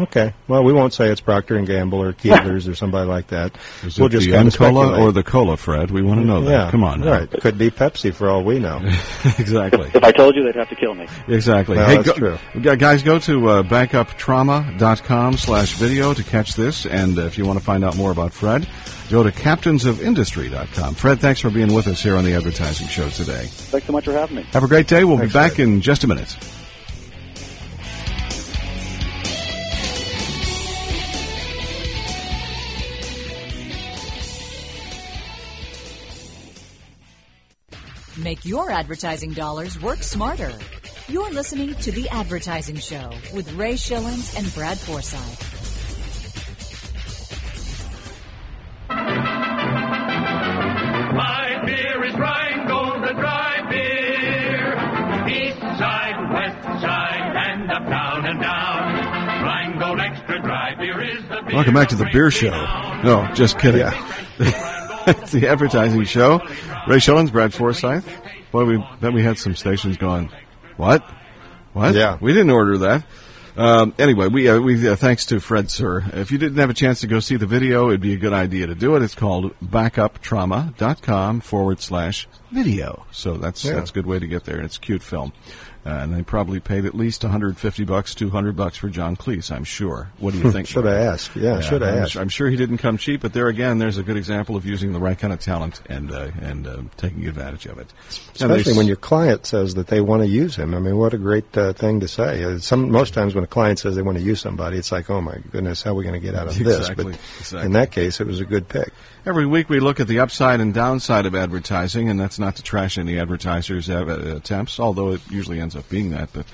[0.00, 0.32] Okay.
[0.48, 3.56] Well, we won't say it's Procter and Gamble or Keebler's or somebody like that.
[3.84, 5.00] Is we'll it just the kinda N-Cola speculate.
[5.00, 5.90] or the Cola, Fred?
[5.90, 6.50] We want to know that.
[6.50, 7.00] Yeah, Come on.
[7.00, 7.10] now.
[7.10, 7.30] Right.
[7.30, 8.78] Could be Pepsi for all we know.
[9.38, 9.90] exactly.
[9.94, 11.06] If I told you, they'd have to kill me.
[11.28, 11.76] Exactly.
[11.76, 12.76] Well, hey, that's go, true.
[12.76, 16.86] guys, go to uh, backuptrauma.com slash video to catch this.
[16.86, 18.66] And uh, if you want to find out more about Fred,
[19.10, 20.94] go to captainsofindustry.com.
[20.94, 23.46] Fred, thanks for being with us here on the Advertising Show today.
[23.46, 24.42] Thanks so much for having me.
[24.52, 25.04] Have a great day.
[25.04, 25.68] We'll Thanks, be back Fred.
[25.68, 26.36] in just a minute.
[38.22, 40.52] Make your advertising dollars work smarter.
[41.08, 45.40] You're listening to The Advertising Show with Ray Schilens and Brad Forsythe.
[51.14, 54.76] My beer is Rheingold, the dry beer.
[55.26, 59.44] East side, west side, and up, down, and down.
[59.44, 61.54] Rheingold extra dry beer is the beer.
[61.54, 62.50] Welcome back to the Beer Show.
[63.02, 63.90] No, just kidding.
[65.06, 66.38] it's the Advertising Show.
[66.86, 68.06] Ray Schilens, Brad Forsythe.
[68.52, 70.30] Boy, we then we had some stations going,
[70.76, 71.02] what?
[71.72, 71.94] What?
[71.94, 72.18] Yeah.
[72.20, 73.04] We didn't order that.
[73.56, 76.14] Um, anyway, we uh, we uh, thanks to Fred Surr.
[76.14, 78.32] If you didn't have a chance to go see the video, it'd be a good
[78.32, 79.02] idea to do it.
[79.02, 83.04] It's called backuptrauma.com forward slash video.
[83.10, 83.74] So that's Yeah.
[83.74, 84.60] that's a good way to get there.
[84.60, 85.32] It's a cute film.
[85.84, 89.64] Uh, and they probably paid at least 150 bucks, 200 bucks for John Cleese, I'm
[89.64, 90.10] sure.
[90.18, 90.66] What do you think?
[90.66, 91.34] should I ask?
[91.34, 92.16] Yeah, should I I'm, ask?
[92.16, 94.92] I'm sure he didn't come cheap, but there again, there's a good example of using
[94.92, 97.90] the right kind of talent and uh, and uh, taking advantage of it.
[98.34, 100.74] Especially when your client says that they want to use him.
[100.74, 102.44] I mean, what a great uh, thing to say.
[102.44, 105.08] Uh, some most times when a client says they want to use somebody, it's like,
[105.08, 106.90] oh my goodness, how are we going to get out of this?
[106.90, 107.62] But exactly.
[107.62, 108.92] in that case, it was a good pick.
[109.26, 112.62] Every week we look at the upside and downside of advertising, and that's not to
[112.62, 116.30] trash any advertisers' uh, attempts, although it usually ends up being that.
[116.32, 116.46] But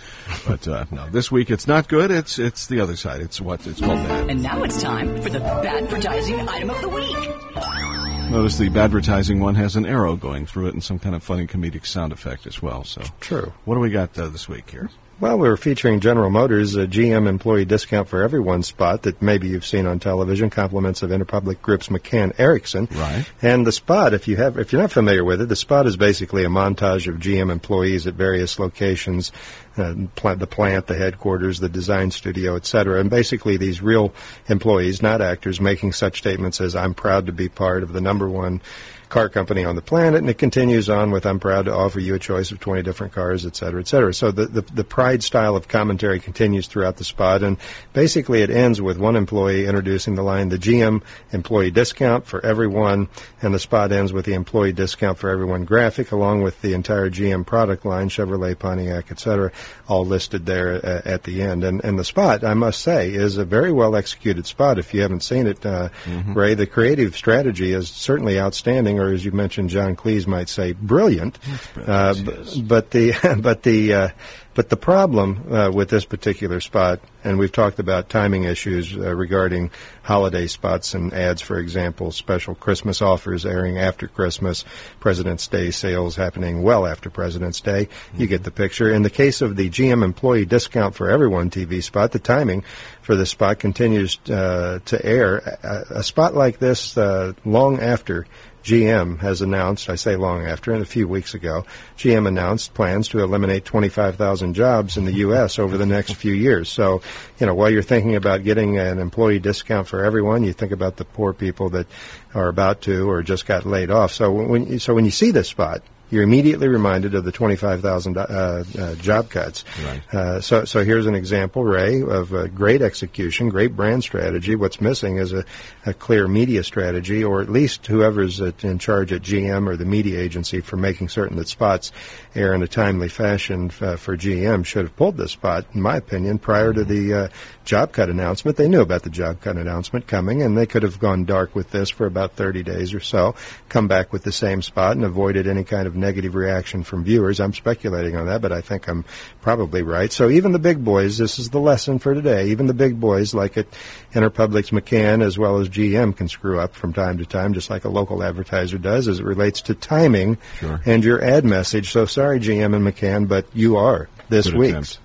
[0.46, 2.10] but uh, no, this week it's not good.
[2.10, 3.20] It's it's the other side.
[3.20, 4.30] It's what it's called bad.
[4.30, 8.30] And now it's time for the advertising item of the week.
[8.30, 11.46] Notice the advertising one has an arrow going through it and some kind of funny
[11.46, 12.84] comedic sound effect as well.
[12.84, 13.52] So True.
[13.64, 14.90] what do we got uh, this week here?
[15.18, 19.48] Well, we were featuring General Motors' a GM employee discount for everyone spot that maybe
[19.48, 22.86] you've seen on television, compliments of Interpublic Group's McCann Erickson.
[22.92, 23.24] Right.
[23.40, 25.96] And the spot, if you have, if you're not familiar with it, the spot is
[25.96, 29.32] basically a montage of GM employees at various locations,
[29.78, 33.00] uh, plant, the plant, the headquarters, the design studio, et cetera.
[33.00, 34.12] And basically these real
[34.48, 38.28] employees, not actors, making such statements as, I'm proud to be part of the number
[38.28, 38.60] one
[39.08, 42.14] car company on the planet, and it continues on with "I'm proud to offer you
[42.14, 45.22] a choice of 20 different cars, et cetera, et cetera." So the, the the pride
[45.22, 47.56] style of commentary continues throughout the spot, and
[47.92, 53.08] basically it ends with one employee introducing the line, "The GM employee discount for everyone,"
[53.42, 57.10] and the spot ends with the employee discount for everyone graphic, along with the entire
[57.10, 59.52] GM product line, Chevrolet, Pontiac, et cetera,
[59.88, 61.64] all listed there uh, at the end.
[61.64, 64.78] And and the spot, I must say, is a very well executed spot.
[64.78, 65.88] If you haven't seen it, uh,
[66.34, 70.72] Ray, the creative strategy is certainly outstanding, or as you mentioned, John Cleese might say,
[70.72, 71.38] brilliant.
[71.76, 74.08] Uh, b- but the but the uh,
[74.56, 79.14] but the problem uh, with this particular spot, and we've talked about timing issues uh,
[79.14, 79.70] regarding
[80.02, 84.64] holiday spots and ads, for example, special Christmas offers airing after Christmas,
[84.98, 87.88] President's Day sales happening well after President's Day.
[88.16, 88.90] You get the picture.
[88.90, 92.64] In the case of the GM employee discount for everyone TV spot, the timing
[93.02, 95.36] for the spot continues uh, to air.
[95.62, 98.26] A, a spot like this, uh, long after
[98.66, 101.64] GM has announced, I say long after, and a few weeks ago,
[101.96, 105.60] GM announced plans to eliminate 25,000 jobs in the U.S.
[105.60, 106.68] over the next few years.
[106.68, 107.00] So,
[107.38, 110.96] you know, while you're thinking about getting an employee discount for everyone, you think about
[110.96, 111.86] the poor people that
[112.34, 114.10] are about to or just got laid off.
[114.10, 118.20] So when so when you see this spot, you're immediately reminded of the 25,000 uh,
[118.20, 119.64] uh, job cuts.
[119.84, 120.14] Right.
[120.14, 124.54] Uh, so, so here's an example, Ray, of great execution, great brand strategy.
[124.54, 125.44] What's missing is a,
[125.84, 129.84] a clear media strategy, or at least whoever's at, in charge at GM or the
[129.84, 131.92] media agency for making certain that spots
[132.34, 135.96] air in a timely fashion uh, for GM should have pulled this spot, in my
[135.96, 137.28] opinion, prior to the uh,
[137.64, 138.56] job cut announcement.
[138.56, 141.70] They knew about the job cut announcement coming, and they could have gone dark with
[141.70, 143.34] this for about 30 days or so,
[143.68, 147.40] come back with the same spot, and avoided any kind of negative reaction from viewers.
[147.40, 149.04] I'm speculating on that, but I think I'm
[149.42, 150.12] probably right.
[150.12, 152.48] So even the big boys, this is the lesson for today.
[152.48, 153.66] Even the big boys, like at
[154.12, 157.84] Interpublic's McCann as well as GM, can screw up from time to time, just like
[157.84, 160.80] a local advertiser does, as it relates to timing Sure.
[160.84, 161.90] and your ad message.
[161.90, 164.98] So sorry, GM and McCann, but you are this Good week's attempt.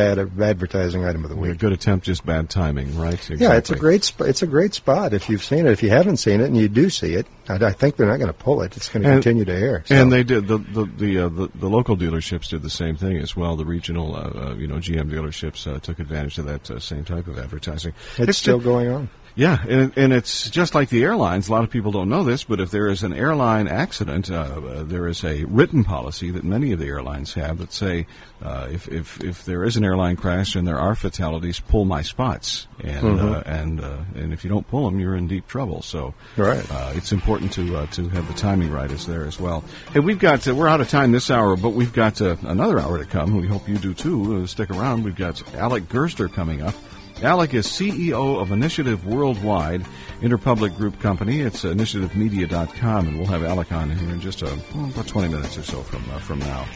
[0.00, 1.52] Bad advertising item of the week.
[1.52, 3.14] A good attempt, just bad timing, right?
[3.14, 3.46] Exactly.
[3.46, 5.72] Yeah, it's a great sp- it's a great spot if you've seen it.
[5.72, 8.18] If you haven't seen it and you do see it, I, I think they're not
[8.18, 8.76] going to pull it.
[8.76, 9.82] It's going to continue to air.
[9.86, 9.94] So.
[9.94, 13.18] And they did the the the, uh, the the local dealerships did the same thing
[13.18, 13.56] as well.
[13.56, 14.20] The regional, uh,
[14.50, 17.92] uh, you know, GM dealerships uh, took advantage of that uh, same type of advertising.
[18.18, 19.10] it's, still ju- going on.
[19.36, 21.48] Yeah, and, and it's just like the airlines.
[21.48, 24.34] A lot of people don't know this, but if there is an airline accident, uh,
[24.34, 28.06] uh, there is a written policy that many of the airlines have that say,
[28.42, 32.02] uh, if, if if there is an airline crash and there are fatalities, pull my
[32.02, 35.82] spots, and uh, and uh, and if you don't pull them, you're in deep trouble.
[35.82, 36.64] So Right.
[36.70, 39.62] uh, it's important to uh, to have the timing right is there as well.
[39.92, 42.98] Hey, we've got uh, we're out of time this hour, but we've got another hour
[42.98, 43.36] to come.
[43.36, 44.42] We hope you do too.
[44.42, 45.04] Uh, stick around.
[45.04, 46.74] We've got Alec Gerster coming up.
[47.22, 49.84] Alec is CEO of Initiative Worldwide,
[50.22, 51.40] Interpublic Group Company.
[51.40, 55.58] It's initiativemedia.com, and we'll have Alec on here in just uh, well, about 20 minutes
[55.58, 56.66] or so from uh, from now.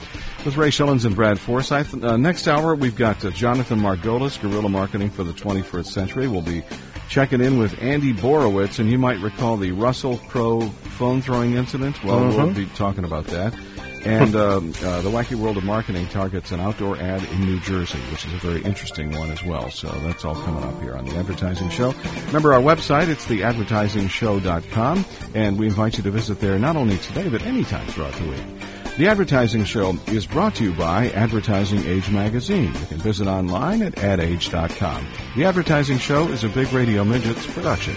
[0.44, 2.04] With Ray Schilens and Brad Forsythe.
[2.04, 6.28] Uh, next hour, we've got uh, Jonathan Margolis, Guerrilla Marketing for the 21st Century.
[6.28, 6.62] We'll be
[7.08, 10.60] checking in with Andy Borowitz, and you might recall the Russell Crowe
[10.98, 12.02] phone throwing incident.
[12.04, 12.54] Well, we'll Mhm.
[12.54, 13.54] be talking about that.
[14.04, 17.98] And um, uh, the Wacky World of Marketing targets an outdoor ad in New Jersey,
[18.10, 19.70] which is a very interesting one as well.
[19.70, 21.94] So that's all coming up here on the Advertising Show.
[22.26, 27.28] Remember our website, it's theadvertisingshow.com, and we invite you to visit there not only today,
[27.28, 28.44] but anytime throughout the week.
[28.96, 32.72] The Advertising Show is brought to you by Advertising Age Magazine.
[32.72, 35.06] You can visit online at adage.com.
[35.34, 37.96] The Advertising Show is a Big Radio Midgets production.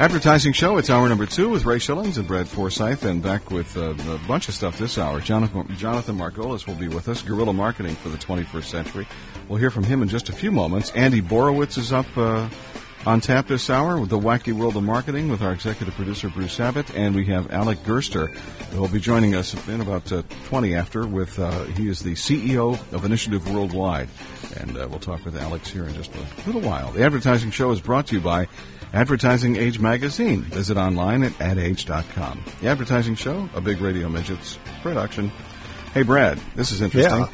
[0.00, 3.76] Advertising Show, it's hour number two with Ray Schilens and Brad Forsythe, and back with
[3.76, 5.20] uh, a bunch of stuff this hour.
[5.20, 9.08] Jonathan, Jonathan Margolis will be with us, Guerrilla Marketing for the 21st Century.
[9.48, 10.92] We'll hear from him in just a few moments.
[10.92, 12.48] Andy Borowitz is up uh,
[13.06, 16.60] on tap this hour with the Wacky World of Marketing with our executive producer, Bruce
[16.60, 18.28] Abbott, and we have Alec Gerster
[18.70, 22.12] who will be joining us in about uh, 20 after with, uh, he is the
[22.12, 24.08] CEO of Initiative Worldwide,
[24.58, 26.92] and uh, we'll talk with Alex here in just a little while.
[26.92, 28.46] The Advertising Show is brought to you by
[28.92, 30.42] Advertising Age Magazine.
[30.42, 32.42] Visit online at adage.com.
[32.60, 35.30] The Advertising Show, a big radio midgets production.
[35.94, 37.20] Hey, Brad, this is interesting.
[37.20, 37.28] Yeah.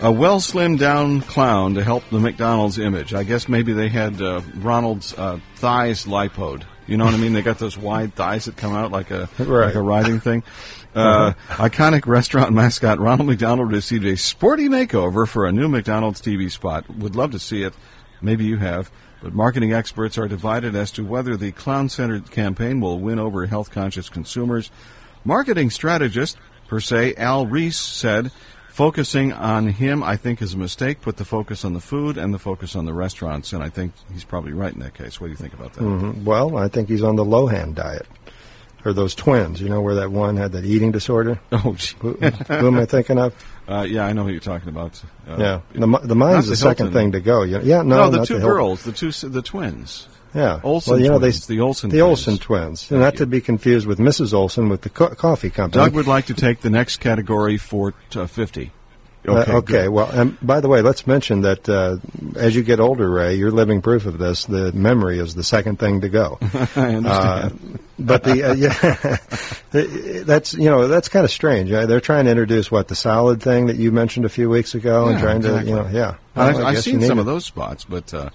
[0.00, 3.14] A well slimmed down clown to help the McDonald's image.
[3.14, 6.64] I guess maybe they had uh, Ronald's uh, thighs lipoed.
[6.86, 7.32] You know what I mean?
[7.32, 9.66] They got those wide thighs that come out like a Right.
[9.66, 10.42] like a riding thing.
[10.96, 16.50] Uh, iconic restaurant mascot Ronald McDonald received a sporty makeover for a new McDonald's TV
[16.50, 16.88] spot.
[16.88, 17.74] Would love to see it.
[18.22, 18.90] Maybe you have.
[19.26, 23.44] But marketing experts are divided as to whether the clown centered campaign will win over
[23.46, 24.70] health conscious consumers.
[25.24, 28.30] Marketing strategist, per se, Al Ries said,
[28.68, 31.00] focusing on him, I think, is a mistake.
[31.00, 33.52] Put the focus on the food and the focus on the restaurants.
[33.52, 35.20] And I think he's probably right in that case.
[35.20, 35.82] What do you think about that?
[35.82, 38.06] hmm Well, I think he's on the Lohan diet.
[38.86, 41.40] Or those twins, you know, where that one had that eating disorder.
[41.50, 41.76] Oh.
[41.98, 43.34] Who, who am I thinking of?
[43.68, 45.02] Uh, yeah, I know who you're talking about.
[45.28, 47.42] Uh, yeah, the, the mine's the, second thing to go.
[47.42, 50.06] You know, yeah, no, No, the two the girls, the two, the twins.
[50.36, 52.08] Yeah, Olsen well, you know, twins, they, the Olsen the twins.
[52.08, 54.32] Olsen twins, and not to be confused with Mrs.
[54.32, 55.82] Olsen with the co- coffee company.
[55.82, 58.70] Doug would like to take the next category for uh, 50.
[59.26, 59.72] Okay, Uh, okay.
[59.84, 59.88] good.
[59.90, 61.96] Well, and by the way, let's mention that uh,
[62.36, 64.44] as you get older, Ray, you're living proof of this.
[64.44, 66.38] The memory is the second thing to go.
[66.42, 67.04] I understand.
[67.06, 67.50] Uh,
[67.98, 69.16] but the uh, yeah,
[70.24, 71.72] that's you know that's kind of strange.
[71.72, 74.74] Uh, They're trying to introduce what the solid thing that you mentioned a few weeks
[74.74, 75.64] ago, and trying exactly.
[75.64, 76.16] to you know yeah.
[76.34, 77.20] I've, Well, I I've seen some it.
[77.20, 78.30] of those spots, but uh,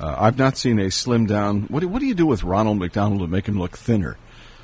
[0.00, 1.62] uh, I've not seen a slim down.
[1.68, 4.16] What do, what do you do with Ronald McDonald to make him look thinner?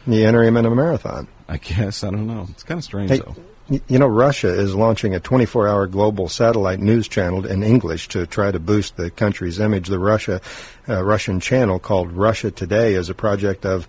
[0.06, 1.28] You enter him in a marathon.
[1.48, 2.46] I guess I don't know.
[2.50, 3.36] It's kind of strange Hey, though.
[3.72, 8.50] You know, Russia is launching a 24-hour global satellite news channel in English to try
[8.50, 9.88] to boost the country's image.
[9.88, 10.42] The Russia
[10.86, 13.88] uh, Russian channel called Russia Today is a project of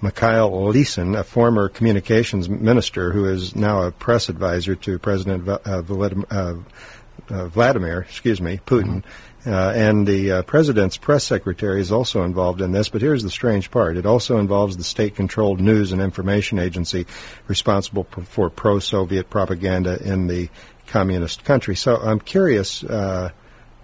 [0.00, 5.58] Mikhail Lesin, a former communications minister who is now a press advisor to President uh,
[5.82, 9.02] Volodym- uh, uh, Vladimir, excuse me, Putin.
[9.46, 12.88] Uh, and the uh, president's press secretary is also involved in this.
[12.88, 17.06] But here's the strange part: it also involves the state-controlled news and information agency
[17.46, 20.48] responsible p- for pro-Soviet propaganda in the
[20.86, 21.76] communist country.
[21.76, 23.30] So I'm curious, uh,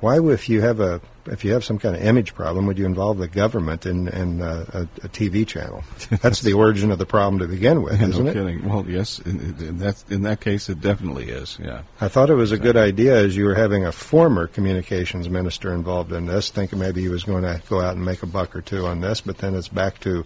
[0.00, 2.78] why, would- if you have a if you have some kind of image problem, would
[2.78, 5.84] you involve the government in, in uh, a, a TV channel?
[6.22, 8.34] That's the origin of the problem to begin with, Yeah, isn't no it?
[8.34, 8.66] kidding.
[8.68, 11.58] Well, yes, in, in that in that case, it definitely is.
[11.62, 11.82] Yeah.
[12.00, 15.74] I thought it was a good idea as you were having a former communications minister
[15.74, 18.56] involved in this, thinking maybe he was going to go out and make a buck
[18.56, 20.24] or two on this, but then it's back to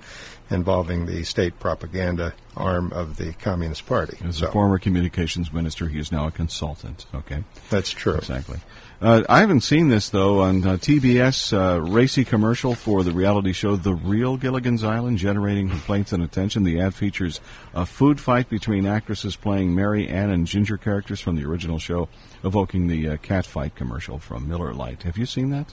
[0.51, 4.17] involving the state propaganda arm of the Communist Party.
[4.25, 7.07] As So, a former communications minister, he is now a consultant.
[7.15, 7.43] Okay.
[7.71, 8.15] that's true.
[8.15, 8.59] Exactly.
[9.01, 11.53] Uh, I haven't seen this though on uh, TBS.
[11.53, 16.63] Uh, racy commercial for the reality show The Real Gilligan's Island, generating complaints and attention.
[16.65, 17.41] The ad features
[17.75, 22.09] a food fight between actresses playing Mary Ann and Ginger characters from the original show,
[22.45, 25.03] evoking the uh, cat fight commercial from Miller Lite.
[25.03, 25.73] Have you seen that?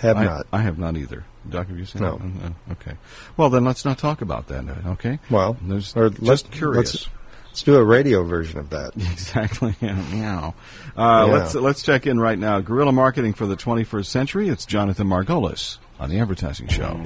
[0.00, 0.46] Have I, not.
[0.52, 1.24] I have not either.
[1.48, 2.12] Doc, have you seen No.
[2.12, 2.20] that?
[2.20, 2.54] one?
[2.68, 2.96] Uh, okay.
[3.36, 4.66] Well, then let's not talk about that.
[4.66, 5.18] uh, Okay.
[5.30, 6.94] Well, There's or just let's- curious.
[6.94, 7.08] Let's,
[7.50, 8.92] let's do a radio version of that.
[8.96, 9.74] Exactly.
[9.80, 9.94] Yeah.
[10.12, 10.54] Meow.
[10.96, 11.32] Uh, Yeah.
[11.34, 12.60] Let's let's check in right now.
[12.60, 14.48] Guerrilla marketing for the 21st century.
[14.48, 17.00] It's Jonathan Margolis on the Advertising Show.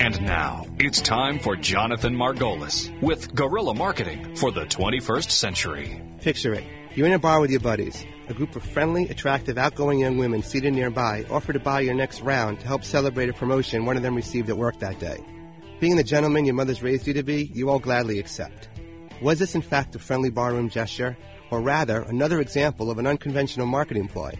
[0.00, 6.00] And now, it's time for Jonathan Margolis with Guerrilla Marketing for the 21st Century.
[6.20, 6.64] Picture it.
[6.94, 8.04] You're in a bar with your buddies.
[8.28, 12.20] A group of friendly, attractive, outgoing young women seated nearby offer to buy your next
[12.20, 15.18] round to help celebrate a promotion one of them received at work that day.
[15.80, 18.68] Being the gentleman your mother's raised you to be, you all gladly accept.
[19.22, 21.16] Was this in fact a friendly barroom gesture,
[21.52, 24.32] or rather another example of an unconventional marketing ploy?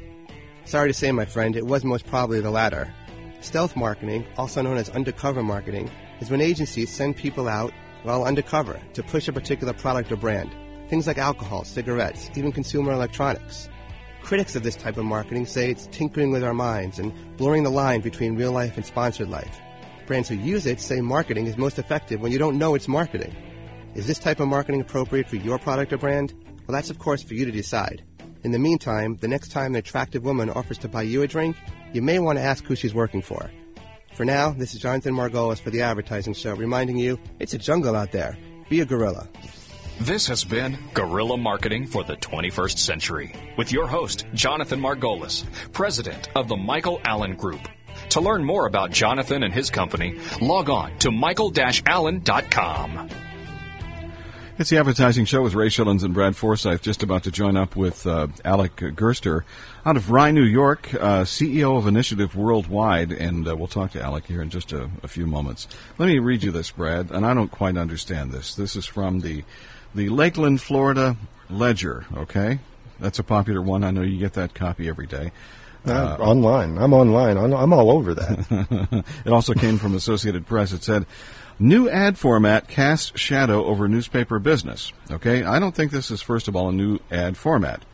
[0.65, 2.93] Sorry to say, my friend, it was most probably the latter.
[3.41, 5.89] Stealth marketing, also known as undercover marketing,
[6.21, 7.73] is when agencies send people out,
[8.03, 10.51] while undercover, to push a particular product or brand.
[10.89, 13.69] Things like alcohol, cigarettes, even consumer electronics.
[14.23, 17.71] Critics of this type of marketing say it's tinkering with our minds and blurring the
[17.71, 19.61] line between real life and sponsored life.
[20.09, 23.37] Brands who use it say marketing is most effective when you don't know it's marketing.
[23.95, 26.33] Is this type of marketing appropriate for your product or brand?
[26.67, 28.03] Well, that's of course for you to decide.
[28.43, 31.57] In the meantime, the next time an attractive woman offers to buy you a drink,
[31.93, 33.51] you may want to ask who she's working for.
[34.15, 37.95] For now, this is Jonathan Margolis for the Advertising Show, reminding you it's a jungle
[37.95, 38.39] out there.
[38.71, 39.29] Be a gorilla.
[40.01, 46.31] This has been Guerrilla Marketing for the 21st Century with your host, Jonathan Margolis, president
[46.35, 47.69] of the Michael Alan Group.
[48.11, 53.11] To learn more about Jonathan and his company, log on to michael-allen.com.
[54.59, 57.77] It's the Advertising Show with Ray Schilens and Brad Forsythe, just about to join up
[57.77, 59.45] with uh, Alec Gerster
[59.87, 64.03] out of Rye, New York, uh, CEO of Initiative Worldwide, and uh, we'll talk to
[64.03, 65.69] Alec here in just a, a few moments.
[65.97, 68.57] Let me read you this, Brad, and I don't quite understand this.
[68.57, 69.45] This is from the
[69.95, 71.17] the Lakeland, Florida
[71.49, 72.07] Ledger.
[72.17, 72.59] Okay,
[72.99, 73.85] that's a popular one.
[73.85, 75.31] I know you get that copy every day.
[75.87, 76.77] Uh, online.
[76.77, 77.39] I'm online.
[77.39, 79.05] I'm, I'm all over that.
[79.25, 80.73] it also came from Associated Press.
[80.73, 81.07] It said,
[81.61, 84.93] New ad format casts shadow over newspaper business.
[85.11, 87.85] Okay, I don't think this is, first of all, a new ad format.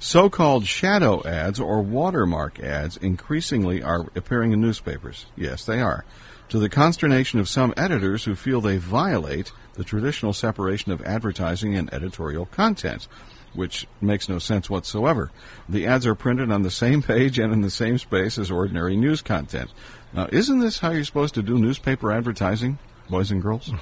[0.00, 5.26] So called shadow ads or watermark ads increasingly are appearing in newspapers.
[5.36, 6.04] Yes, they are.
[6.48, 11.76] To the consternation of some editors who feel they violate the traditional separation of advertising
[11.76, 13.06] and editorial content
[13.54, 15.30] which makes no sense whatsoever.
[15.68, 18.96] The ads are printed on the same page and in the same space as ordinary
[18.96, 19.70] news content.
[20.12, 22.78] Now, isn't this how you're supposed to do newspaper advertising,
[23.08, 23.72] boys and girls?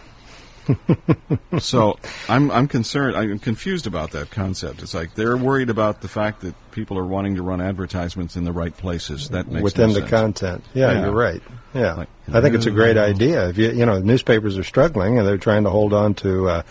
[1.58, 1.98] so
[2.28, 3.16] I'm I'm concerned.
[3.16, 4.82] I'm confused about that concept.
[4.82, 8.44] It's like they're worried about the fact that people are wanting to run advertisements in
[8.44, 9.30] the right places.
[9.30, 10.10] That makes within no the sense.
[10.10, 10.64] content.
[10.74, 11.00] Yeah, Yeah.
[11.06, 11.42] you're right.
[11.74, 13.48] Yeah, Like, I think it's a great idea.
[13.48, 16.62] If you you know newspapers are struggling and they're trying to hold on to uh,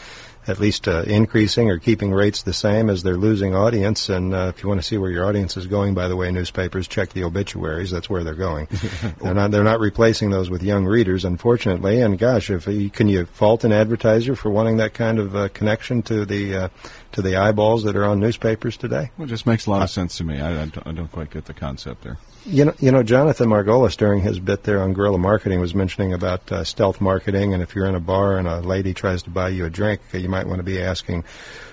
[0.48, 4.10] at least uh, increasing or keeping rates the same as they're losing audience.
[4.10, 6.32] And uh, if you want to see where your audience is going, by the way,
[6.32, 7.92] newspapers check the obituaries.
[7.92, 8.68] That's where they're going.
[9.22, 12.02] they're not they're not replacing those with young readers, unfortunately.
[12.02, 15.50] And gosh, if you, can you fault an advertiser for wanting that kind of uh,
[15.50, 16.70] connection to the uh,
[17.14, 19.12] to the eyeballs that are on newspapers today?
[19.18, 20.40] Well, it just makes a lot of sense to me.
[20.40, 22.18] I, I, don't, I don't quite get the concept there.
[22.46, 26.14] You know, you know, Jonathan Margolis during his bit there on guerrilla marketing was mentioning
[26.14, 29.30] about uh, stealth marketing, and if you're in a bar and a lady tries to
[29.30, 31.24] buy you a drink, you might want to be asking,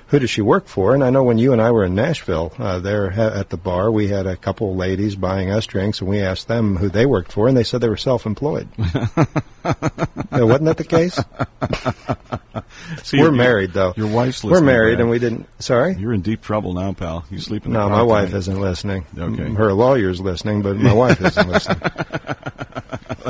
[0.09, 0.94] who does she work for?
[0.94, 3.56] And I know when you and I were in Nashville, uh, there ha- at the
[3.56, 6.88] bar, we had a couple of ladies buying us drinks, and we asked them who
[6.88, 8.68] they worked for, and they said they were self-employed.
[9.64, 9.74] uh,
[10.32, 11.18] wasn't that the case?
[13.02, 13.92] See, we're married, though.
[13.96, 15.00] Your wife's We're married, Brad.
[15.00, 15.46] and we didn't.
[15.59, 15.94] Sorry.
[15.94, 17.24] You're in deep trouble now, pal.
[17.30, 18.38] You sleep in the No, my wife tonight.
[18.38, 19.06] isn't listening.
[19.16, 19.50] Okay.
[19.52, 21.80] Her lawyer's listening, but my wife isn't listening.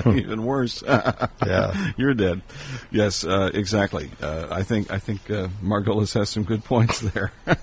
[0.07, 0.83] Even worse.
[0.87, 1.93] Yeah.
[1.97, 2.43] You're dead.
[2.91, 4.11] Yes, uh, exactly.
[4.23, 7.33] Uh, I think I think uh, Margolis has some good points there.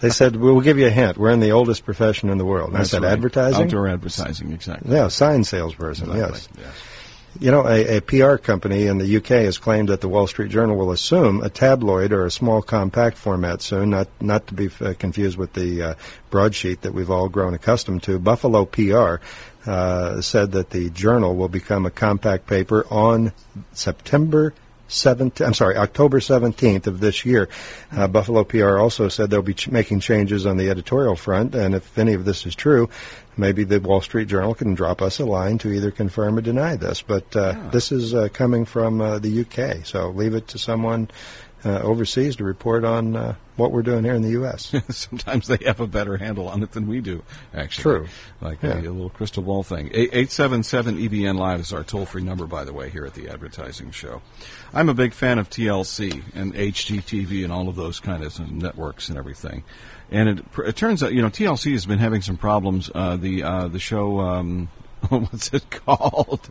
[0.00, 1.16] They said, we'll give you a hint.
[1.16, 2.68] We're in the oldest profession in the world.
[2.68, 3.12] And I That's said, right.
[3.12, 3.64] advertising?
[3.64, 4.94] Outdoor advertising, exactly.
[4.94, 6.74] Yeah, sign salesperson, Exactly, yes.
[7.38, 10.50] You know, a, a PR company in the UK has claimed that the Wall Street
[10.50, 14.70] Journal will assume a tabloid or a small compact format soon, not not to be
[14.80, 15.94] uh, confused with the uh,
[16.30, 18.18] broadsheet that we've all grown accustomed to.
[18.18, 19.16] Buffalo PR
[19.66, 23.32] uh, said that the journal will become a compact paper on
[23.72, 24.54] September
[24.88, 27.48] 17th, I'm sorry, October 17th of this year.
[27.90, 31.74] Uh, Buffalo PR also said they'll be ch- making changes on the editorial front, and
[31.74, 32.88] if any of this is true,
[33.36, 36.76] maybe the Wall Street Journal can drop us a line to either confirm or deny
[36.76, 37.02] this.
[37.02, 41.10] But uh, this is uh, coming from uh, the UK, so leave it to someone
[41.64, 44.72] uh, overseas to report on uh, what we're doing here in the U.S.
[44.90, 47.22] Sometimes they have a better handle on it than we do,
[47.54, 47.82] actually.
[47.82, 48.08] True.
[48.40, 48.74] Like Yeah.
[48.76, 49.86] a, a little crystal ball thing.
[49.92, 53.90] 877 EBN Live is our toll free number, by the way, here at the Advertising
[53.90, 54.20] Show.
[54.74, 59.08] I'm a big fan of TLC and HGTV and all of those kind of networks
[59.08, 59.64] and everything.
[60.10, 62.90] And it, it turns out, you know, TLC has been having some problems.
[62.94, 64.68] Uh, the uh, the show, um,
[65.08, 66.48] what's it called?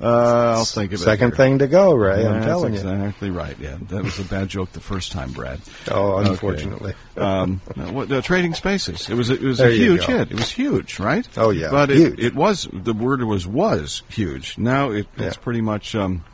[0.00, 1.04] Uh, I'll think of it.
[1.04, 2.24] Second thing to go, Ray.
[2.24, 2.80] I'm That's telling you.
[2.80, 3.56] exactly right.
[3.58, 5.60] Yeah, that was a bad joke the first time, Brad.
[5.90, 6.30] Oh, Okay.
[6.30, 6.94] unfortunately.
[7.16, 9.08] um, uh, what, trading spaces.
[9.10, 10.30] It was a, it was There a huge hit.
[10.30, 11.28] It was huge, right?
[11.36, 11.70] Oh, yeah.
[11.70, 11.90] but.
[11.90, 14.56] It, it was the word was was huge.
[14.56, 15.42] Now it, it's Yeah.
[15.42, 16.24] pretty much um,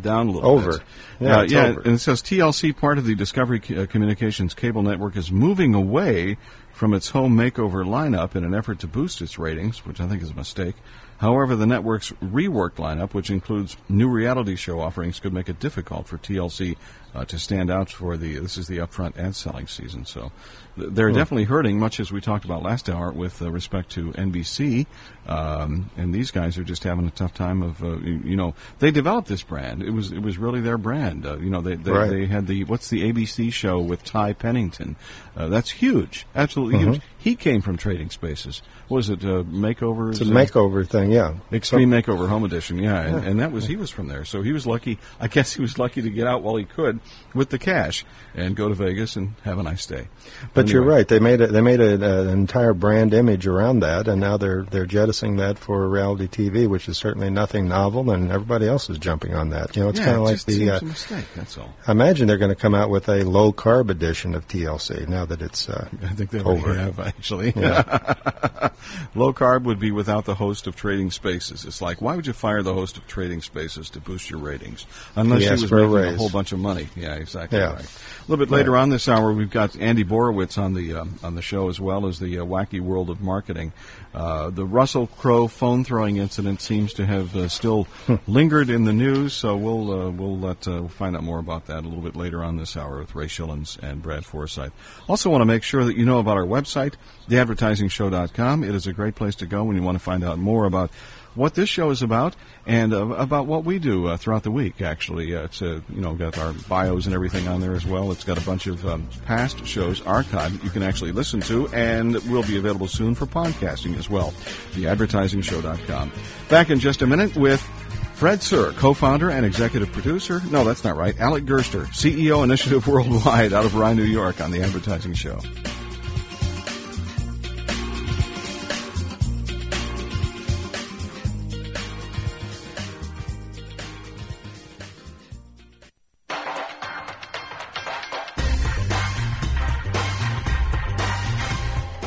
[0.00, 0.72] down a little Over.
[0.72, 0.82] bit.
[1.20, 1.80] Yeah, Uh, yeah, over.
[1.82, 6.38] and it says TLC, part of the Discovery uh, Communications cable network, is moving away
[6.72, 10.22] from its home makeover lineup in an effort to boost its ratings, which I think
[10.22, 10.74] is a mistake.
[11.18, 16.08] However, the network's reworked lineup, which includes new reality show offerings, could make it difficult
[16.08, 16.76] for TLC
[17.14, 18.38] uh, to stand out for the.
[18.38, 20.32] This is the upfront ad selling season, so
[20.76, 21.16] th- they're Hmm.
[21.16, 24.86] definitely hurting, much as we talked about last hour with uh, respect to NBC.
[25.26, 28.54] Um, and these guys are just having a tough time of, uh, you, you know,
[28.80, 29.82] they developed this brand.
[29.82, 31.24] It was it was really their brand.
[31.26, 32.10] Uh, you know, they they, Right.
[32.10, 34.96] they had the what's the ABC show with Ty Pennington.
[35.36, 36.92] Uh, that's huge, absolutely Mhm.
[36.94, 37.00] huge.
[37.18, 38.62] He came from Trading Spaces.
[38.88, 40.20] What was it uh, makeovers?
[40.20, 41.34] It's a makeover thing, yeah.
[41.52, 43.30] Extreme Makeover Home Edition, yeah, and, Yeah.
[43.30, 44.98] and that was he was from there, so he was lucky.
[45.20, 46.98] I guess he was lucky to get out while he could
[47.34, 50.08] with the cash and go to Vegas and have a nice day.
[50.54, 51.06] But you're right.
[51.06, 54.62] They made a, they made a, an entire brand image around that, and now they're
[54.64, 58.98] they're jettisoning that for reality TV, which is certainly nothing novel, and everybody else is
[58.98, 59.76] jumping on that.
[59.76, 60.70] You know, it's yeah, kind of it like the.
[60.70, 61.24] Uh, a mistake.
[61.34, 61.74] That's all.
[61.86, 65.24] I imagine they're going to come out with a low carb edition of TLC now
[65.26, 65.68] that it's.
[65.68, 66.74] Uh, I think they over.
[66.74, 67.52] have actually.
[67.56, 68.68] Yeah.
[69.14, 71.64] Low carb would be without the host of Trading Spaces.
[71.64, 74.86] It's like why would you fire the host of Trading Spaces to boost your ratings
[75.14, 76.16] unless He he, was a making a raise.
[76.18, 76.88] whole bunch of money?
[76.96, 77.74] Yeah, exactly Yeah.
[77.74, 77.84] right.
[77.84, 81.34] A little bit later on this hour, we've got Andy Borowitz on the um, on
[81.34, 83.72] the show as well as the uh, wacky world of marketing.
[84.14, 87.88] Uh, the Russell Crowe phone throwing incident seems to have uh, still
[88.26, 91.66] lingered in the news, so we'll uh, we'll let uh, we'll find out more about
[91.66, 94.72] that a little bit later on this hour with Ray Schilens and Brad Forsythe.
[95.08, 96.94] Also, want to make sure that you know about our website,
[97.28, 98.64] theadvertisingshow.com.
[98.64, 100.90] It is a great place to go when you want to find out more about
[101.34, 104.80] what this show is about and uh, about what we do uh, throughout the week.
[104.82, 108.12] Actually, uh, it's uh, you know got our bios and everything on there as well.
[108.12, 112.14] It's got a bunch of um, past shows archived you can actually listen to, and
[112.30, 114.32] will be available soon for podcasting as well.
[114.72, 116.12] TheAdvertisingShow.com.
[116.48, 117.66] Back in just a minute with.
[118.14, 120.40] Fred Surr, co-founder and executive producer.
[120.48, 121.18] No, that's not right.
[121.18, 125.40] Alec Gerster, CEO Initiative Worldwide out of Rye, New York on the Advertising Show.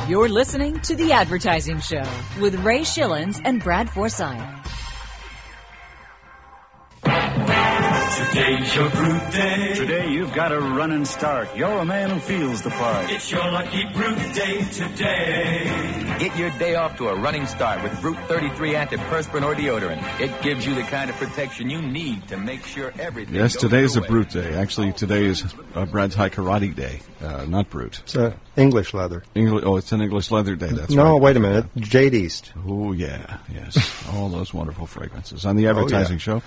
[0.08, 2.04] You're listening to The Advertising Show
[2.40, 4.55] with Ray Schilens and Brad Forsythe.
[8.66, 9.74] Today's your brute day.
[9.74, 11.48] Today you've got a running start.
[11.56, 13.08] You're a man who feels the part.
[13.10, 16.16] It's your lucky brute day today.
[16.18, 20.20] Get your day off to a running start with Brute 33 antiperspirant or deodorant.
[20.20, 23.36] It gives you the kind of protection you need to make sure everything.
[23.36, 24.54] Yes, goes today is a brute day.
[24.54, 25.44] Actually, today is
[25.74, 28.00] uh, Brad's High Karate Day, uh, not brute.
[28.00, 29.22] It's uh, English leather.
[29.34, 30.68] English, oh, it's an English leather day.
[30.70, 31.22] That's no, right.
[31.22, 31.66] wait a minute.
[31.76, 32.52] Jade East.
[32.66, 36.40] Oh yeah, yes, all those wonderful fragrances on the advertising Oh, yeah.
[36.40, 36.42] show.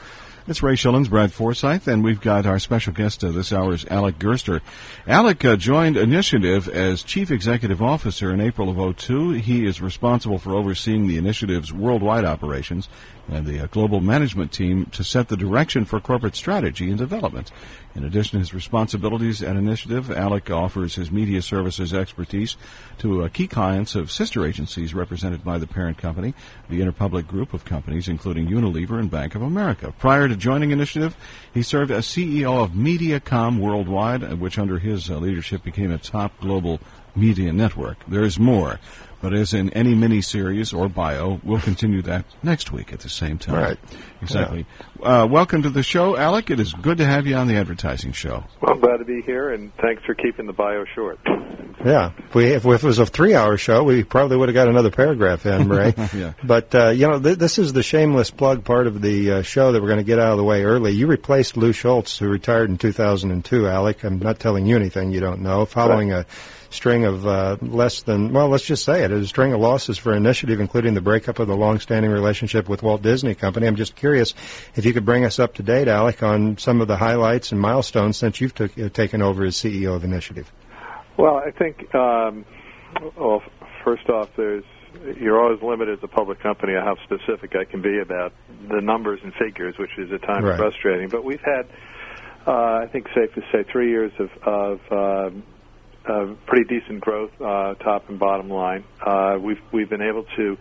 [0.49, 3.85] It's Ray Schilens, Brad Forsythe, and we've got our special guest uh, this hour is
[3.85, 4.61] Alec Gerster.
[5.05, 9.33] Alec uh, joined Initiative as Chief Executive Officer in April of 02.
[9.33, 12.89] He is responsible for overseeing the initiative's worldwide operations
[13.31, 17.51] and the uh, global management team to set the direction for corporate strategy and development.
[17.95, 22.55] In addition to his responsibilities at Initiative, Alec offers his media services expertise
[22.99, 26.33] to uh, key clients of sister agencies represented by the parent company,
[26.69, 29.93] the Interpublic Group of companies, including Unilever and Bank of America.
[29.97, 31.15] Prior to joining Initiative,
[31.53, 36.39] he served as CEO of MediaCom Worldwide, which under his uh, leadership became a top
[36.39, 36.79] global
[37.15, 37.97] media network.
[38.07, 38.79] There is more.
[39.21, 43.37] But as in any mini-series or bio, we'll continue that next week at the same
[43.37, 43.55] time.
[43.55, 43.79] Right.
[44.21, 44.65] Exactly.
[45.01, 46.49] Uh, welcome to the show, Alec.
[46.49, 48.45] It is good to have you on the advertising show.
[48.61, 51.19] Well, I'm glad to be here, and thanks for keeping the bio short.
[51.85, 54.67] Yeah, if, we, if, if it was a three-hour show, we probably would have got
[54.67, 55.97] another paragraph in, right?
[56.13, 56.33] Yeah.
[56.43, 59.71] But uh, you know, th- this is the shameless plug part of the uh, show
[59.71, 60.91] that we're going to get out of the way early.
[60.91, 63.67] You replaced Lou Schultz, who retired in 2002.
[63.67, 65.65] Alec, I'm not telling you anything you don't know.
[65.65, 66.25] Following a
[66.69, 70.13] string of uh, less than well, let's just say it, a string of losses for
[70.13, 73.67] Initiative, including the breakup of the long-standing relationship with Walt Disney Company.
[73.67, 74.33] I'm just curious
[74.75, 77.59] if you could bring us up to date, Alec, on some of the highlights and
[77.59, 80.51] milestones since you've took, uh, taken over as CEO of Initiative.
[81.17, 82.45] Well, I think, um,
[83.17, 83.41] well,
[83.83, 84.63] first off, there's
[85.19, 88.33] you're always limited as a public company on how specific I can be about
[88.67, 90.57] the numbers and figures, which is at times Right.
[90.57, 91.09] frustrating.
[91.09, 91.67] But we've had,
[92.47, 95.29] uh, I think, safe to say, three years of, of uh,
[96.47, 98.83] pretty decent growth, uh, top and bottom line.
[99.05, 100.57] Uh, we've we've been able to,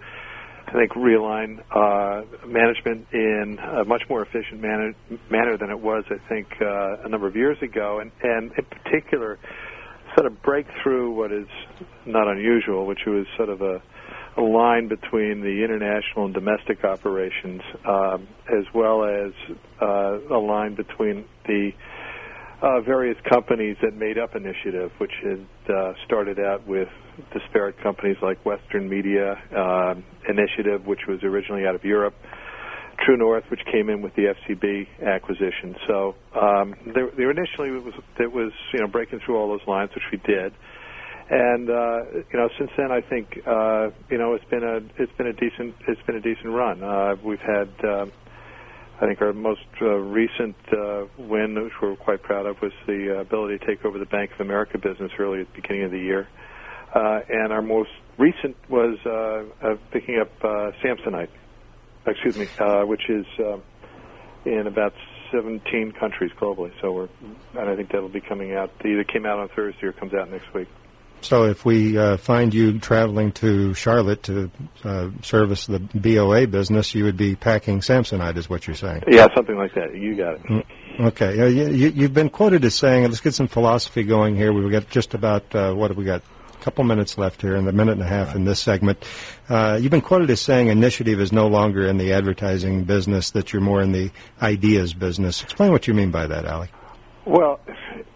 [0.67, 4.93] I think, realign uh, management in a much more efficient manner,
[5.31, 9.39] manner than it was, I think, a number of years ago, and and in particular,
[10.17, 11.49] sort of break through what is
[12.07, 13.83] not unusual, which was sort of a,
[14.37, 19.33] a line between the international and domestic operations, um, as well as
[19.81, 21.71] uh, a line between the
[22.63, 26.89] uh, various companies that made up Initiative, which had uh, started out with
[27.33, 29.95] disparate companies like Western Media uh,
[30.29, 32.15] Initiative, which was originally out of Europe,
[33.05, 35.77] True North, which came in with the FCB acquisition.
[35.87, 39.67] So um, there, there initially it was it was you know breaking through all those
[39.69, 40.53] lines, which we did.
[41.31, 41.99] And uh,
[42.33, 45.33] you know, since then, I think uh, you know it's been a it's been a
[45.33, 46.83] decent it's been a decent run.
[46.83, 48.13] Uh, we've had um,
[49.01, 53.17] I think our most uh, recent uh, win, which we're quite proud of, was the
[53.17, 55.93] uh, ability to take over the Bank of America business early at the beginning of
[55.93, 56.29] the year.
[56.95, 61.29] Uh, and our most recent was uh, uh, picking up uh, Samsonite,
[62.07, 63.59] excuse me, uh, which is uh,
[64.47, 64.95] in about
[65.33, 66.73] 17 countries globally.
[66.81, 67.09] So we're,
[67.55, 68.71] and I think that'll be coming out.
[68.85, 70.69] Either came out on Thursday or comes out next week.
[71.21, 74.51] So if we uh, find you traveling to Charlotte to
[74.85, 79.03] uh, service the BOA business, you would be packing Samsonite, is what you're saying.
[79.09, 79.95] Yeah, something like that.
[79.95, 80.43] You got it.
[80.45, 80.65] Mm,
[81.01, 81.41] Okay.
[81.41, 84.53] Uh, you, you've been quoted as saying, let's get some philosophy going here.
[84.53, 86.23] We've got just about, uh, what have we got?
[86.55, 89.05] A couple minutes left here, and a minute and a half in this segment.
[89.49, 93.53] Uh, you've been quoted as saying initiative is no longer in the advertising business, that
[93.53, 94.11] you're more in the
[94.43, 95.41] ideas business.
[95.45, 96.71] Explain what you mean by that, Alec.
[97.25, 97.61] Well,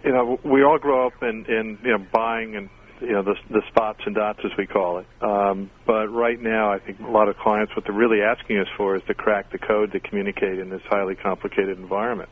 [0.05, 2.69] you know, we all grow up in, in you know buying and
[3.03, 5.07] you know the the spots and dots as we call it.
[5.21, 8.69] Um, but right now, I think a lot of clients what they're really asking us
[8.77, 12.31] for is to crack the code to communicate in this highly complicated environment.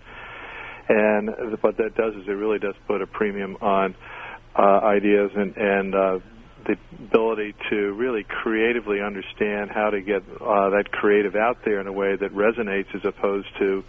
[0.89, 1.31] And
[1.63, 3.95] what that does is it really does put a premium on
[4.59, 6.19] uh, ideas and and uh,
[6.67, 11.87] the ability to really creatively understand how to get uh, that creative out there in
[11.87, 13.85] a way that resonates as opposed to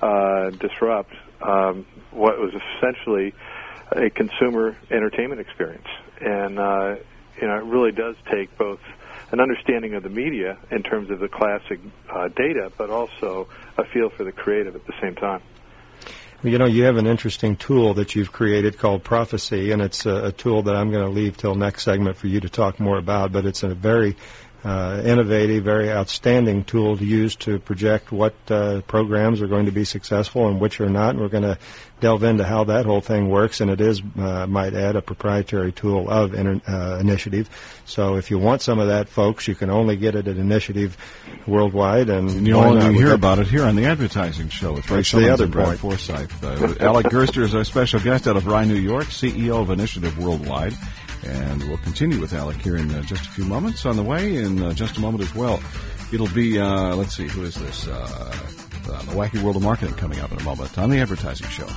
[0.00, 3.34] uh, disrupt um, what was essentially
[3.96, 5.86] a consumer entertainment experience.
[6.22, 6.96] And uh,
[7.40, 8.80] you know, it really does take both
[9.32, 13.48] an understanding of the media in terms of the classic uh, data, but also
[13.78, 15.42] a feel for the creative at the same time.
[16.44, 20.26] You know, you have an interesting tool that you've created called Prophecy, and it's a,
[20.26, 22.98] a tool that I'm going to leave till next segment for you to talk more
[22.98, 23.30] about.
[23.30, 24.16] But it's a very
[24.64, 29.72] uh, innovative, very outstanding tool to use to project what uh, programs are going to
[29.72, 31.10] be successful and which are not.
[31.10, 31.58] And we're going to
[32.00, 33.60] delve into how that whole thing works.
[33.60, 37.48] And it is, uh, might add, a proprietary tool of inter- uh, Initiative.
[37.86, 40.96] So if you want some of that, folks, you can only get it at Initiative
[41.46, 42.08] worldwide.
[42.08, 45.32] And, And you only hear about it here on the advertising show with That's the
[45.32, 45.80] other and Brad point.
[45.80, 46.30] Forsythe.
[46.80, 50.74] Alec Gerster is our special guest out of Rye, New York, CEO of Initiative Worldwide.
[51.24, 53.86] And we'll continue with Alec here in uh, just a few moments.
[53.86, 55.62] On the way, in uh, just a moment as well,
[56.12, 57.86] it'll be, uh, let's see, who is this?
[57.86, 58.32] Uh,
[58.88, 61.68] uh, the Wacky World of Marketing coming up in a moment on the advertising show.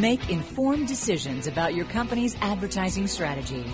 [0.00, 3.64] Make informed decisions about your company's advertising strategy.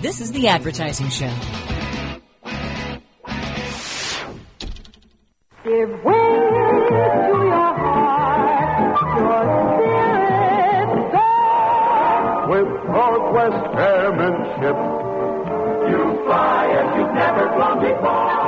[0.00, 1.32] This is the Advertising Show.
[5.64, 9.44] Give wings to your heart, your
[9.80, 12.48] spirit soar.
[12.50, 14.78] With Northwest Airmanship,
[15.90, 18.43] You fly as you've never flown before.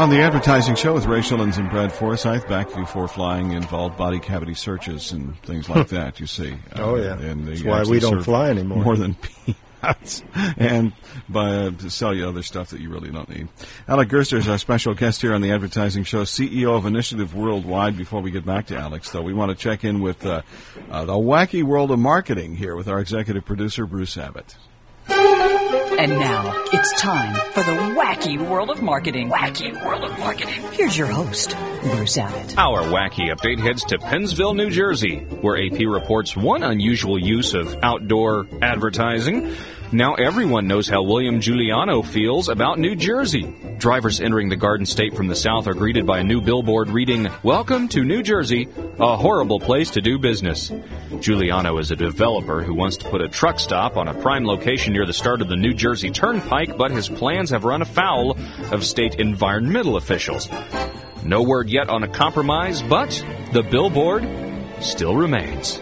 [0.00, 4.18] On the advertising show with Ray Schilens and Brad Forsythe, back before flying involved body
[4.18, 6.18] cavity searches and things like that.
[6.20, 6.56] You see.
[6.74, 7.18] Oh, yeah.
[7.18, 8.82] and That's why we don't fly anymore.
[8.82, 9.14] More than
[9.82, 10.22] peanuts,
[10.56, 10.94] and
[11.28, 13.48] by uh, to sell you other stuff that you really don't need.
[13.86, 17.98] Alec Gerster is our special guest here on the advertising show, CEO of Initiative Worldwide.
[17.98, 20.40] Before we get back to Alex, though, we want to check in with uh,
[20.90, 24.56] uh, the wacky world of marketing here with our executive producer Bruce Abbott.
[25.08, 29.30] And now it's time for the wacky world of marketing.
[29.30, 30.62] Wacky world of marketing.
[30.72, 32.56] Here's your host, Bruce Abbott.
[32.58, 37.76] Our wacky update heads to Pennsville, New Jersey, where AP reports one unusual use of
[37.82, 39.54] outdoor advertising.
[39.92, 43.52] Now everyone knows how William Giuliano feels about New Jersey.
[43.78, 47.28] Drivers entering the Garden State from the south are greeted by a new billboard reading,
[47.42, 48.68] Welcome to New Jersey,
[49.00, 50.70] a horrible place to do business.
[51.18, 54.92] Giuliano is a developer who wants to put a truck stop on a prime location
[54.92, 58.38] near the start of the New Jersey Turnpike, but his plans have run afoul
[58.70, 60.48] of state environmental officials.
[61.24, 63.10] No word yet on a compromise, but
[63.52, 64.24] the billboard
[64.78, 65.80] still remains.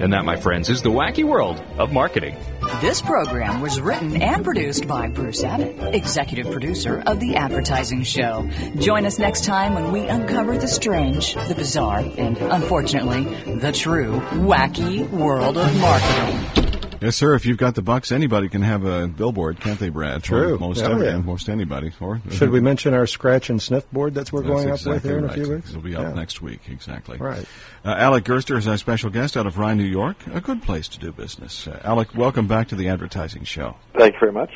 [0.00, 2.34] And that, my friends, is the wacky world of marketing.
[2.80, 8.48] This program was written and produced by Bruce Abbott, executive producer of The Advertising Show.
[8.76, 13.24] Join us next time when we uncover the strange, the bizarre, and unfortunately,
[13.56, 16.59] the true wacky world of marketing.
[17.00, 17.34] Yes, sir.
[17.34, 20.22] If you've got the bucks, anybody can have a billboard, can't they, Brad?
[20.22, 20.56] True.
[20.56, 21.16] Or most Oh, every- yeah.
[21.16, 21.92] most anybody.
[21.98, 24.94] Or Should we mention our scratch and sniff board that's we're That's going exactly up
[24.96, 25.30] with here in right.
[25.38, 25.70] a few weeks?
[25.70, 26.12] It'll be up Yeah.
[26.12, 27.16] next week, exactly.
[27.16, 27.46] Right.
[27.86, 30.16] Uh, Alec Gerster is our special guest out of Rye, New York.
[30.34, 31.66] A good place to do business.
[31.66, 33.76] Uh, Alec, welcome back to the advertising show.
[33.96, 34.50] Thank you very much.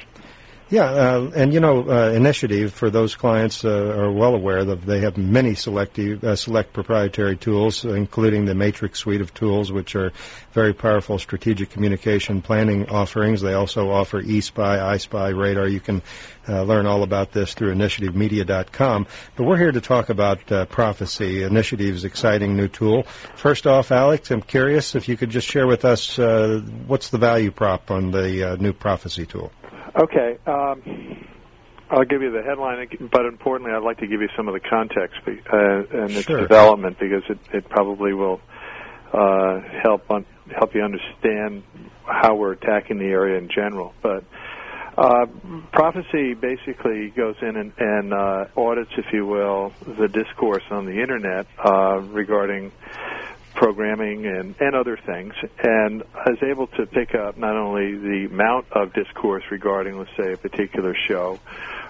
[0.75, 4.85] Yeah, uh, and you know, uh, Initiative for those clients uh, are well aware that
[4.85, 9.95] they have many selective, uh, select proprietary tools, including the Matrix suite of tools, which
[9.95, 10.11] are
[10.51, 13.41] very powerful strategic communication planning offerings.
[13.41, 15.69] They also offer eSpy, iSpy, Radar.
[15.69, 16.03] You can
[16.49, 19.07] uh, learn all about this through initiativemedia.com.
[19.37, 23.05] But we're here to talk about uh, Prophecy, Initiative's exciting new tool.
[23.37, 27.53] First off, Alex, I'm curious if you could just share with us what's the value
[27.53, 29.53] prop on the new Prophecy tool.
[29.97, 30.39] Okay.
[30.47, 30.83] Um,
[31.91, 34.61] I'll give you the headline, but importantly, I'd like to give you some of the
[34.61, 36.41] context uh, and its Sure.
[36.49, 38.41] development because it, it probably will
[39.13, 40.27] uh, help un-
[40.59, 41.63] help you understand
[42.07, 43.95] how we're attacking the area in general.
[44.03, 44.25] But
[44.97, 45.27] uh,
[45.73, 51.01] prophecy basically goes in and, and uh, audits, if you will, the discourse on the
[51.01, 52.73] internet uh, regarding
[53.55, 55.33] programming and, and other things,
[55.63, 60.33] and is able to pick up not only the amount of discourse regarding, let's say,
[60.33, 61.41] a particular show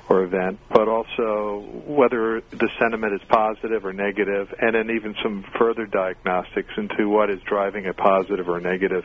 [0.09, 5.45] or event, but also whether the sentiment is positive or negative, and then even some
[5.59, 9.05] further diagnostics into what is driving a positive or negative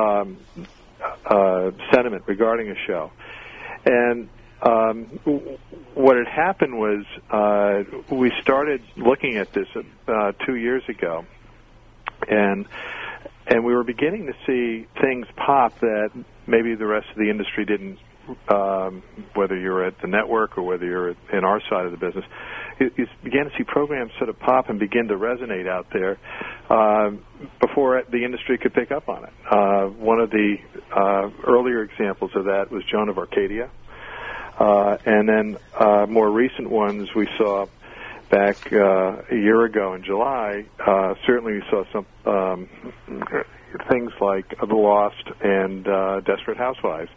[0.00, 0.38] um,
[1.30, 3.10] uh, sentiment regarding a show.
[3.84, 4.28] And
[4.62, 5.06] um,
[5.94, 9.66] what had happened was uh, we started looking at this
[10.06, 11.24] uh, two years ago,
[12.32, 12.66] and
[13.46, 16.10] and we were beginning to see things pop that
[16.46, 17.98] maybe the rest of the industry didn't.
[18.48, 19.02] Um,
[19.34, 22.24] whether you're at the network or whether you're in our side of the business,
[22.78, 26.18] you, began to see programs sort of pop and begin to resonate out there
[26.70, 27.24] um,
[27.60, 29.32] before the industry could pick up on it.
[29.50, 30.54] Uh, one of the
[30.96, 33.68] uh, earlier examples of that was Joan of Arcadia.
[34.58, 37.66] Uh, and then uh, more recent ones we saw
[38.32, 42.68] back uh, a year ago in July, uh, certainly we saw some um,
[43.90, 47.10] things like The Lost and uh, Desperate Housewives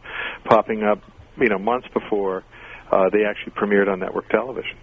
[0.44, 1.02] popping up,
[1.38, 2.44] you know, months before
[2.92, 4.78] uh, they actually premiered on network television.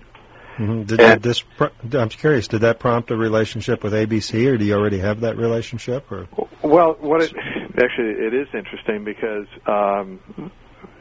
[0.56, 1.44] hmm Did, did this?
[1.92, 2.48] I'm curious.
[2.48, 6.10] Did that prompt a relationship with ABC, or do you already have that relationship?
[6.10, 6.28] Or
[6.62, 7.32] Well, what it
[7.76, 10.50] actually it is interesting because um,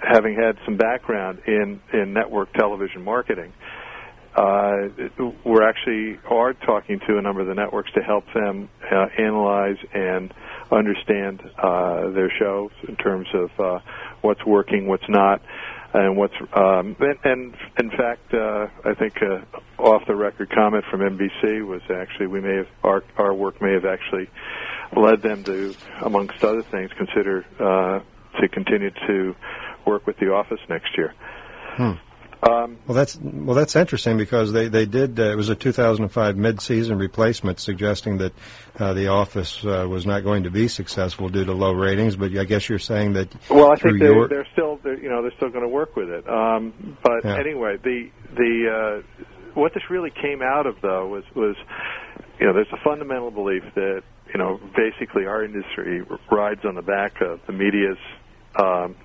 [0.02, 3.54] having had some background in in network television marketing,
[4.36, 4.88] uh,
[5.46, 9.78] we're actually are talking to a number of the networks to help them uh, analyze
[9.94, 10.34] and
[10.72, 13.80] understand uh, their shows in terms of uh,
[14.22, 15.42] what's working, what's not,
[15.94, 20.86] and what's um, and, and in fact, uh, I think uh, off the record comment
[20.90, 24.30] from NBC was actually we may have our our work may have actually
[24.96, 25.76] led them to,
[26.06, 28.00] amongst other things, consider uh,
[28.40, 29.36] to continue to
[29.86, 31.14] work with The Office next year.
[31.76, 31.92] Hmm.
[32.44, 35.20] Um, Well, that's well, that's interesting because they they did.
[35.20, 38.34] Uh, it was a 2005 mid-season replacement, suggesting that
[38.80, 42.16] uh, The Office uh, was not going to be successful due to low ratings.
[42.16, 45.10] But I guess you're saying that Well, I think they're, your they're still, they're, you
[45.10, 46.28] know, they're still going to work with it.
[46.28, 47.38] Um, but Yeah.
[47.38, 49.24] anyway, the the uh,
[49.54, 51.56] what this really came out of though was was,
[52.40, 54.02] you know, there's a fundamental belief that
[54.34, 58.00] you know basically our industry rides on the back of the media's
[58.60, 58.96] um,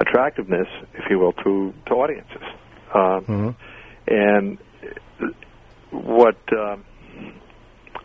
[0.00, 2.42] attractiveness, if you will, to to audiences.
[2.94, 3.54] Um, Mhm.
[4.08, 4.58] and
[5.90, 6.84] what um,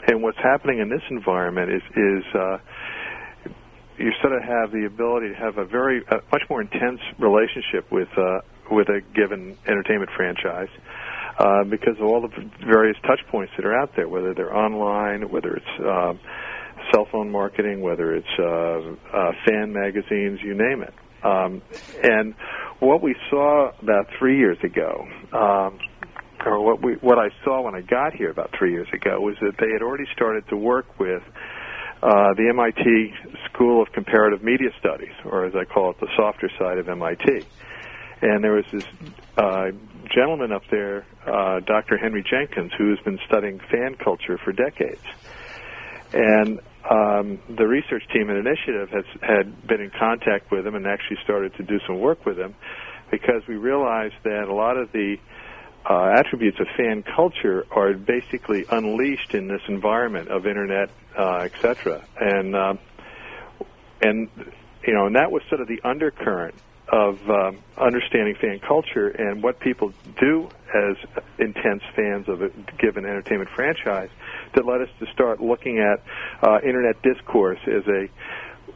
[0.07, 2.57] and what's happening in this environment is is uh,
[3.97, 7.91] you sort of have the ability to have a very a much more intense relationship
[7.91, 8.39] with uh,
[8.71, 10.69] with a given entertainment franchise
[11.39, 12.29] uh, because of all the
[12.65, 16.19] various touch points that are out there, whether they're online, whether it's um,
[16.91, 20.93] cell phone marketing, whether it's uh, uh, fan magazines, you name it.
[21.23, 21.61] Um,
[22.03, 22.33] and
[22.79, 25.79] what we saw about three years ago, um,
[26.45, 29.35] or what we what I saw when I got here about three years ago, was
[29.41, 31.21] that they had already started to work with
[32.01, 33.13] uh, the MIT
[33.45, 37.45] School of Comparative Media Studies, or as I call it, the softer side of MIT.
[38.23, 38.85] And there was this
[39.37, 39.71] uh,
[40.13, 41.97] gentleman up there, uh, Dr.
[41.97, 45.03] Henry Jenkins, who has been studying fan culture for decades.
[46.13, 46.59] And
[46.89, 51.17] um, the research team at Initiative has had been in contact with him and actually
[51.23, 52.55] started to do some work with him
[53.11, 55.17] because we realized that a lot of the
[55.89, 61.53] uh, attributes of fan culture are basically unleashed in this environment of internet, uh, et
[61.61, 62.03] cetera.
[62.19, 62.79] And um,
[64.01, 64.29] and
[64.85, 66.55] you know, and that was sort of the undercurrent
[66.91, 70.97] of um, understanding fan culture and what people do as
[71.39, 74.09] intense fans of a given entertainment franchise
[74.55, 76.03] that led us to start looking at
[76.43, 78.07] uh, internet discourse as a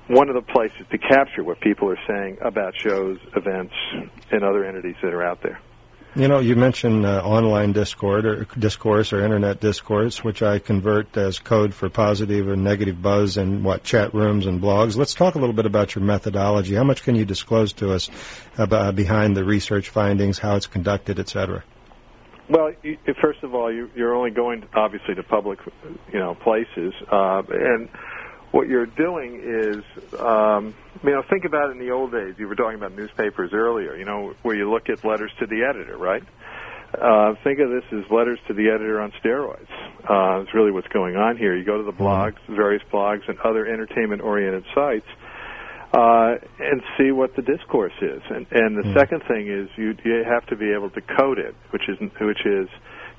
[0.07, 3.73] one of the places to capture what people are saying about shows, events,
[4.31, 5.59] and other entities that are out there.
[6.17, 11.17] You know, you mentioned uh, online discord or discourse or internet discourse, which I convert
[11.17, 14.95] as code for positive and negative buzz in what chat rooms and blogs.
[14.95, 16.75] Let's talk a little bit about your methodology.
[16.75, 18.09] How much can you disclose to us
[18.57, 21.65] about behind the research findings, how it's conducted, et cetera?
[22.49, 22.71] Well,
[23.21, 25.59] first of all, you, you're only going obviously to public,
[26.13, 27.89] you know, places, uh, and
[28.55, 29.83] what you're doing is,
[30.17, 32.35] um, you know, think about it in the old days.
[32.37, 35.65] You were talking about newspapers earlier, you know, where you look at letters to the
[35.69, 36.23] editor, right?
[36.93, 39.67] Uh, think of this as letters to the editor on steroids.
[40.09, 41.53] Uh, it's really what's going on here.
[41.53, 45.07] You go to the blogs, various blogs, and other entertainment-oriented sites,
[45.91, 48.21] uh, and see what the discourse is.
[48.29, 51.55] And, and the second thing is you, you have to be able to code it,
[51.71, 52.69] which is which is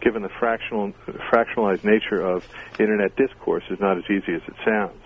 [0.01, 0.95] given the fractional
[1.31, 2.49] fractionalized nature of
[2.81, 4.97] internet discourse is not as easy as it sounds.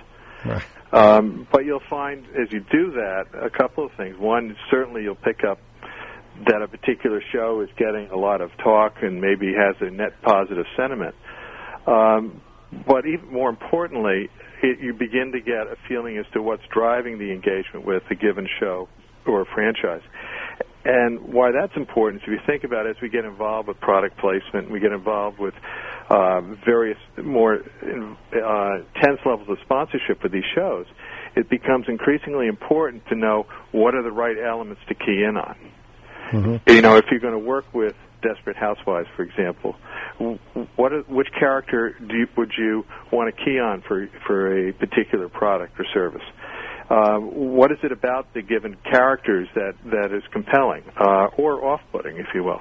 [0.93, 4.16] Um, but you'll find as you do that a couple of things.
[4.18, 5.61] One, certainly you'll pick up
[6.47, 10.20] that a particular show is getting a lot of talk and maybe has a net
[10.22, 11.14] positive sentiment.
[11.86, 12.41] Um,
[12.86, 14.28] but even more importantly,
[14.62, 18.14] it, you begin to get a feeling as to what's driving the engagement with a
[18.14, 18.88] given show
[19.26, 20.03] or a franchise.
[20.84, 23.78] And why that's important is if you think about it, as we get involved with
[23.80, 25.55] product placement, we get involved with
[26.11, 30.87] uh, various more uh, tense levels of sponsorship for these shows,
[31.37, 35.57] it becomes increasingly important to know what are the right elements to key in on.
[36.33, 36.71] Mm-hmm.
[36.71, 39.77] You know, if you're going to work with Desperate Housewives, for example,
[40.77, 45.29] what which character do you, would you want to key on for for a particular
[45.29, 46.23] product or service?
[46.91, 52.17] Uh, what is it about the given characters that that is compelling uh, or off-putting,
[52.17, 52.61] if you will?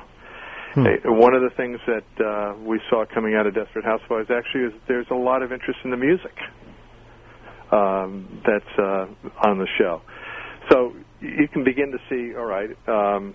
[0.73, 0.85] Hmm.
[0.85, 4.65] Uh, One of the things that uh, we saw coming out of Desperate Housewives actually
[4.65, 6.35] is there's a lot of interest in the music
[7.71, 9.07] um, that's uh,
[9.47, 10.01] on the show.
[10.69, 13.33] So you can begin to see, all right, um,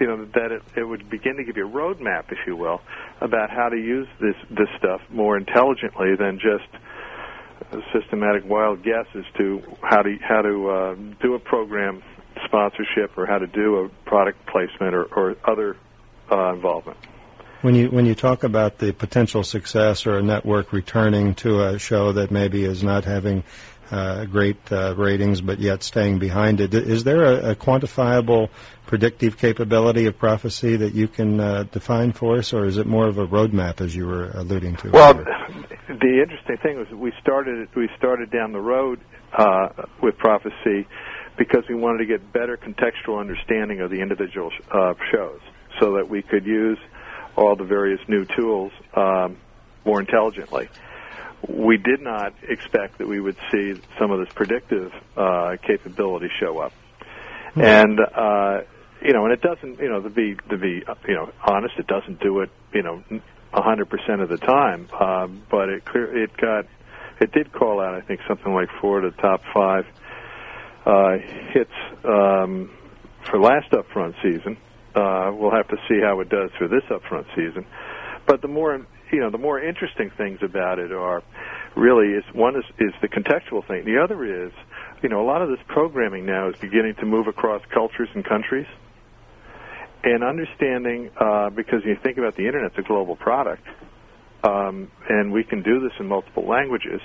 [0.00, 2.80] you know, that it, it would begin to give you a roadmap, if you will,
[3.20, 6.68] about how to use this this stuff more intelligently than just
[7.72, 12.02] a systematic wild guess as to how to how to uh, do a program
[12.46, 15.76] sponsorship or how to do a product placement or, or other
[16.30, 16.98] uh, involvement.
[17.62, 21.78] When you when you talk about the potential success or a network returning to a
[21.78, 23.42] show that maybe is not having
[23.90, 28.48] uh, great uh, ratings but yet staying behind it, is there a, a quantifiable
[28.86, 33.06] predictive capability of prophecy that you can uh, define for us, or is it more
[33.06, 34.90] of a roadmap as you were alluding to?
[34.90, 39.00] Well, the interesting thing was that we started we started down the road
[39.36, 39.68] uh,
[40.02, 40.86] with prophecy
[41.36, 45.40] because we wanted to get better contextual understanding of the individual uh, shows,
[45.80, 46.78] so that we could use
[47.36, 49.36] all the various new tools um,
[49.84, 50.68] more intelligently.
[51.48, 56.58] We did not expect that we would see some of this predictive uh, capability show
[56.58, 56.72] up,
[57.54, 57.60] Hmm.
[57.62, 58.60] and uh,
[59.00, 61.86] you know, and it doesn't, you know, to be to be you know honest, it
[61.86, 63.02] doesn't do it, you know,
[63.52, 66.66] a hundred percent of the time, um, but it clear it got
[67.20, 69.86] it did call out, I think, something like four to top five
[70.86, 71.18] uh,
[71.52, 71.70] hits
[72.04, 72.70] um,
[73.24, 74.56] for last upfront season.
[74.98, 77.64] Uh, we'll have to see how it does for this upfront season.
[78.26, 81.22] But the more you know, the more interesting things about it are
[81.76, 83.84] really is one is, is the contextual thing.
[83.84, 84.52] The other is,
[85.02, 88.24] you know, a lot of this programming now is beginning to move across cultures and
[88.24, 88.66] countries.
[90.04, 93.66] And understanding, uh, because you think about the internet's a global product,
[94.44, 97.00] um, and we can do this in multiple languages.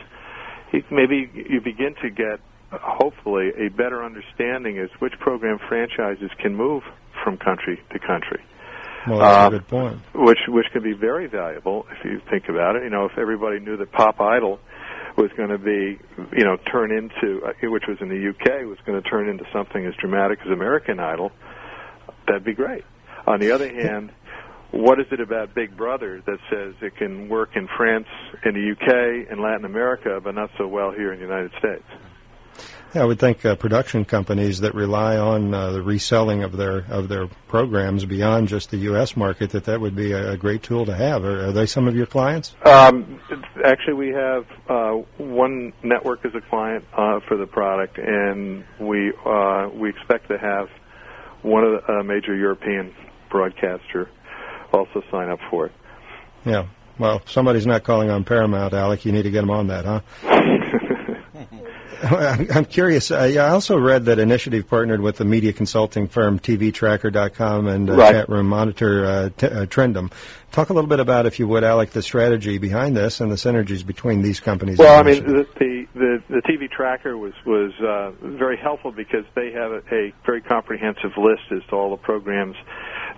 [0.92, 2.40] Maybe you begin to get,
[2.72, 6.84] hopefully, a better understanding as which program franchises can move
[7.24, 8.42] from country to country.
[9.08, 10.00] Well, that's Uh, a good point.
[10.14, 12.84] which which can be very valuable if you think about it.
[12.84, 14.60] You know, if everybody knew that Pop Idol
[15.18, 16.00] was going to be,
[16.36, 19.46] you know, turn into, uh, which was in the UK, was going to turn into
[19.54, 21.32] something as dramatic as American Idol,
[22.28, 22.84] that'd be great.
[23.28, 24.12] On the other hand,
[24.72, 28.08] what is it about Big Brother that says it can work in France,
[28.44, 31.84] in the UK, in Latin America, but not so well here in the United States?
[32.94, 36.86] Yeah, I would think uh, production companies that rely on uh, the reselling of their
[36.90, 39.18] of their programs beyond just the U.S.
[39.18, 41.26] market that that would be a, a great tool to have.
[41.26, 42.56] Are, are they some of your clients?
[42.66, 43.20] Um,
[43.66, 49.12] actually, we have uh, one network as a client uh, for the product, and we
[49.26, 50.70] uh, we expect to have
[51.42, 52.94] one of the major European
[53.32, 54.08] broadcaster
[54.72, 55.72] also sign up for it.
[56.46, 56.68] Yeah.
[57.00, 59.04] Well, if somebody's not calling on Paramount, Alec.
[59.04, 60.60] You need to get them on that, huh?
[62.04, 63.12] I'm curious.
[63.12, 68.12] I also read that Initiative partnered with the media consulting firm TVTracker.com and uh, Right.
[68.12, 70.12] Chat Room Monitor uh, t- uh, Trendum.
[70.52, 73.36] Talk a little bit about, if you would, Alec, the strategy behind this and the
[73.36, 74.78] synergies between these companies.
[74.78, 79.26] Well, I mean, the the, the, the TV tracker was was uh, very helpful because
[79.36, 82.56] they have a, a very comprehensive list as to all the programs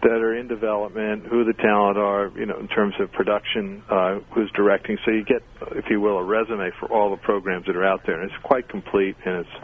[0.06, 4.20] that are in development, who the talent are, you know, in terms of production, uh,
[4.34, 4.98] who's directing.
[5.04, 5.42] So you get,
[5.72, 8.44] if you will, a resume for all the programs that are out there, and it's
[8.44, 9.56] quite complete and it's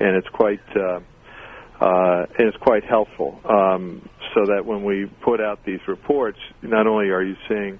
[0.00, 0.60] and it's quite.
[0.74, 1.00] Uh,
[1.78, 6.86] uh, and it's quite helpful, um, so that when we put out these reports, not
[6.86, 7.78] only are you seeing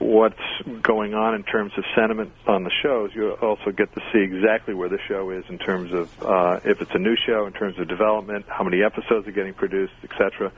[0.00, 0.34] what's
[0.82, 4.72] going on in terms of sentiment on the shows, you also get to see exactly
[4.72, 7.78] where the show is in terms of uh, if it's a new show, in terms
[7.78, 10.50] of development, how many episodes are getting produced, etc.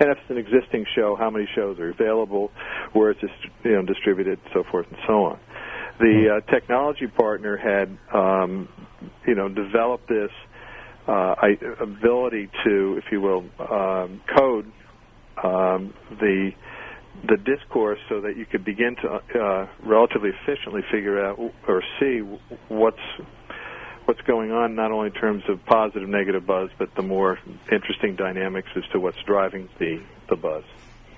[0.00, 2.50] And if it's an existing show, how many shows are available,
[2.92, 3.22] where it's
[3.64, 5.40] you know distributed, so forth and so on.
[6.00, 8.68] The uh, technology partner had um,
[9.28, 10.30] you know developed this
[11.06, 11.36] uh,
[11.80, 14.72] ability to, if you will, um, code
[15.42, 16.50] um, the
[17.26, 22.18] the discourse so that you could begin to uh, relatively efficiently figure out or see
[22.68, 22.98] what's
[24.04, 27.38] what's going on, not only in terms of positive, negative buzz, but the more
[27.70, 30.64] interesting dynamics as to what's driving the the buzz.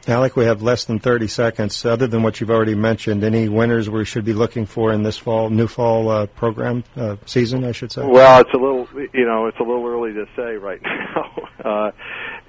[0.08, 1.84] Alec, we have less than 30 seconds.
[1.84, 5.18] Other than what you've already mentioned, any winners we should be looking for in this
[5.18, 8.02] fall, new fall uh, program uh, season, I should say?
[8.02, 10.80] Well, it's a little, you know, it's a little early to say right
[11.64, 11.90] now, uh,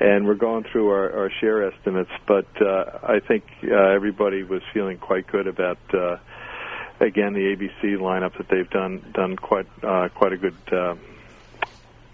[0.01, 2.09] and we're going through our, our share estimates.
[2.27, 6.17] But uh, I think uh, everybody was feeling quite good about, uh,
[6.99, 10.95] again, the ABC lineup that they've done done quite uh, quite a good, uh,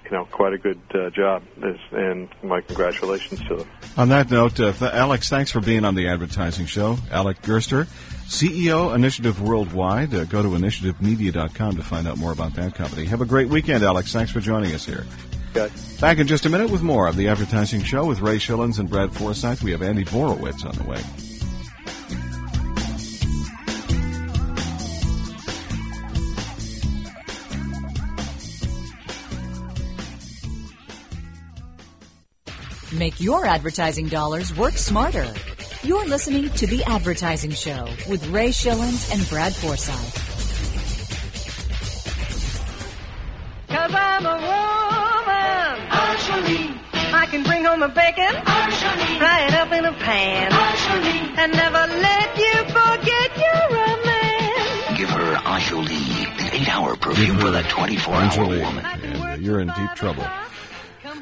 [0.03, 1.43] you know, quite a good uh, job.
[1.91, 3.69] And my congratulations to them.
[3.95, 6.97] On that note, uh, Alex, thanks for being on the advertising show.
[7.09, 7.85] Alec Gerster,
[8.27, 10.13] CEO, Initiative Worldwide.
[10.13, 13.05] Uh, go to initiativemedia.com to find out more about that company.
[13.05, 14.11] Have a great weekend, Alex.
[14.11, 15.05] Thanks for joining us here.
[15.57, 15.73] Okay.
[15.99, 18.87] Back in just a minute with more of the advertising show with Ray Schilens and
[18.87, 19.63] Brad Forsythe.
[19.63, 21.01] We have Andy Borowitz on the way.
[32.97, 35.33] Make your advertising dollars work smarter.
[35.83, 40.23] You're listening to The Advertising Show with Ray Schilens and Brad Forsythe.
[43.67, 44.96] Cause I'm a woman.
[45.89, 46.77] Arshali.
[47.13, 48.25] I can bring home a bacon.
[48.25, 49.17] Arshali.
[49.19, 50.51] Fry it up in a pan.
[50.51, 51.37] Arshali.
[51.37, 54.97] And never let you forget you're a man.
[54.97, 58.85] Give her Enjoli, an eight-hour perfume for that 24-hour woman.
[58.85, 60.25] and uh, you're in deep trouble.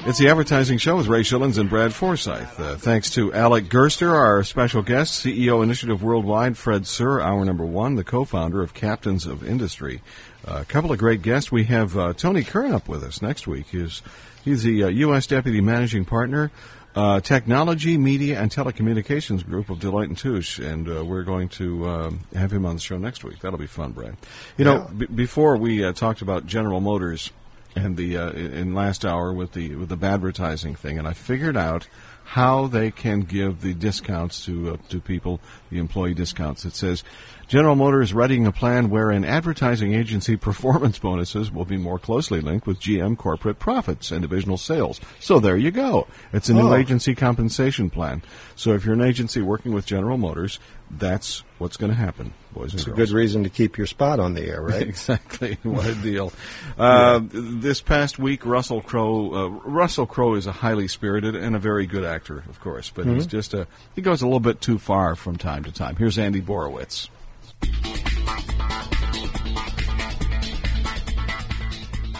[0.03, 2.59] It's the advertising show with Ray Schilens and Brad Forsythe.
[2.59, 7.65] Uh, thanks to Alec Gerster, our special guest, CEO Initiative Worldwide, Fred Surr, hour number
[7.65, 10.01] one, the co-founder of Captains of Industry.
[10.47, 11.51] Uh, a couple of great guests.
[11.51, 13.65] We have uh, Tony Kern up with us next week.
[13.71, 14.03] He's,
[14.43, 15.25] he's the uh, U.S.
[15.25, 16.51] Deputy Managing Partner,
[16.95, 21.89] uh, Technology, Media, and Telecommunications Group of Deloitte and Touche, and uh, we're going to
[21.89, 23.39] um, have him on the show next week.
[23.39, 24.15] That'll be fun, Brad.
[24.57, 27.31] You know, b- before we uh, talked about General Motors
[27.75, 31.57] and the uh, in last hour with the with the advertising thing, and I figured
[31.57, 31.87] out
[32.29, 35.39] how they can give the discounts to uh, to people,
[35.69, 36.65] the employee discounts.
[36.65, 37.03] It says
[37.47, 42.65] General Motors writing a plan wherein advertising agency performance bonuses will be more closely linked
[42.65, 44.99] with GM corporate profits and divisional sales.
[45.19, 46.07] So there you go.
[46.33, 46.75] It's a new Oh.
[46.75, 48.23] agency compensation plan.
[48.55, 50.59] So if you're an agency working with General Motors,
[50.91, 54.19] that's what's going to happen, boys and It's a good reason to keep your spot
[54.19, 54.81] on the air, right?
[54.87, 55.57] exactly.
[55.63, 56.31] What a deal.
[56.77, 59.33] Uh, This past week, Russell Crowe.
[59.33, 63.05] Uh, Russell Crowe is a highly spirited and a very good actor, of course, but
[63.05, 63.31] he's Mhm.
[63.31, 65.95] just a he goes a little bit too far from time to time.
[65.95, 67.09] Here's Andy Borowitz.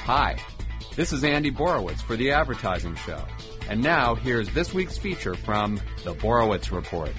[0.06, 0.36] Hi,
[0.96, 3.24] this is Andy Borowitz for The Advertising Show.
[3.70, 7.12] And now, here's this week's feature from The Borowitz Report.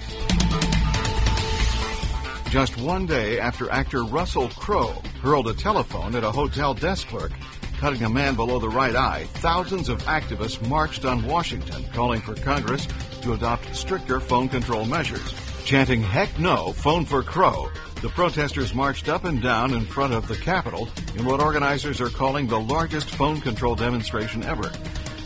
[2.49, 7.33] Just one day after actor Russell Crowe hurled a telephone at a hotel desk clerk,
[7.77, 12.35] cutting a man below the right eye, thousands of activists marched on Washington, calling for
[12.35, 12.87] Congress
[13.21, 15.33] to adopt stricter phone control measures.
[15.65, 17.69] Chanting, heck no, phone for Crowe,
[18.01, 20.87] the protesters marched up and down in front of the Capitol
[21.17, 24.71] in what organizers are calling the largest phone control demonstration ever.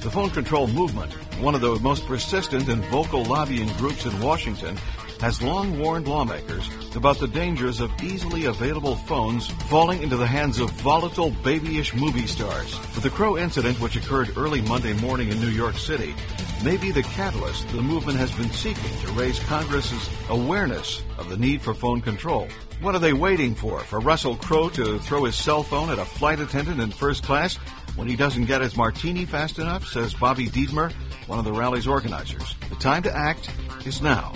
[0.02, 4.76] The phone control movement, one of the most persistent and vocal lobbying groups in Washington,
[5.22, 10.60] has long warned lawmakers about the dangers of easily available phones falling into the hands
[10.60, 12.77] of volatile babyish movie stars.
[12.95, 16.15] But the Crowe incident, which occurred early Monday morning in New York City,
[16.64, 21.38] may be the catalyst the movement has been seeking to raise Congress's awareness of the
[21.38, 22.48] need for phone control.
[22.81, 23.80] What are they waiting for?
[23.81, 27.57] For Russell Crowe to throw his cell phone at a flight attendant in first class
[27.95, 30.91] when he doesn't get his martini fast enough, says Bobby Dietmer,
[31.27, 32.56] one of the rally's organizers.
[32.69, 33.52] The time to act
[33.85, 34.34] is now.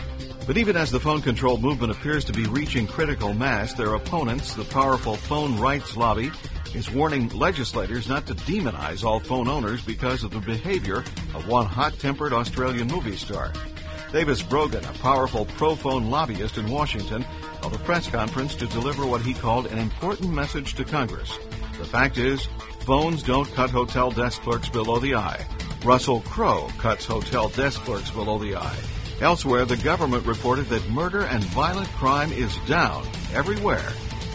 [0.48, 4.54] But even as the phone control movement appears to be reaching critical mass, their opponents,
[4.54, 6.32] the powerful phone rights lobby,
[6.76, 11.00] is warning legislators not to demonize all phone owners because of the behavior
[11.34, 13.52] of one hot-tempered Australian movie star.
[14.12, 17.24] Davis Brogan, a powerful pro-phone lobbyist in Washington,
[17.62, 21.40] held a press conference to deliver what he called an important message to Congress.
[21.80, 22.48] The fact is,
[22.82, 25.44] phones don't cut hotel desk clerks below the eye.
[25.84, 28.78] Russell Crowe cuts hotel desk clerks below the eye.
[29.22, 33.88] Elsewhere, the government reported that murder and violent crime is down everywhere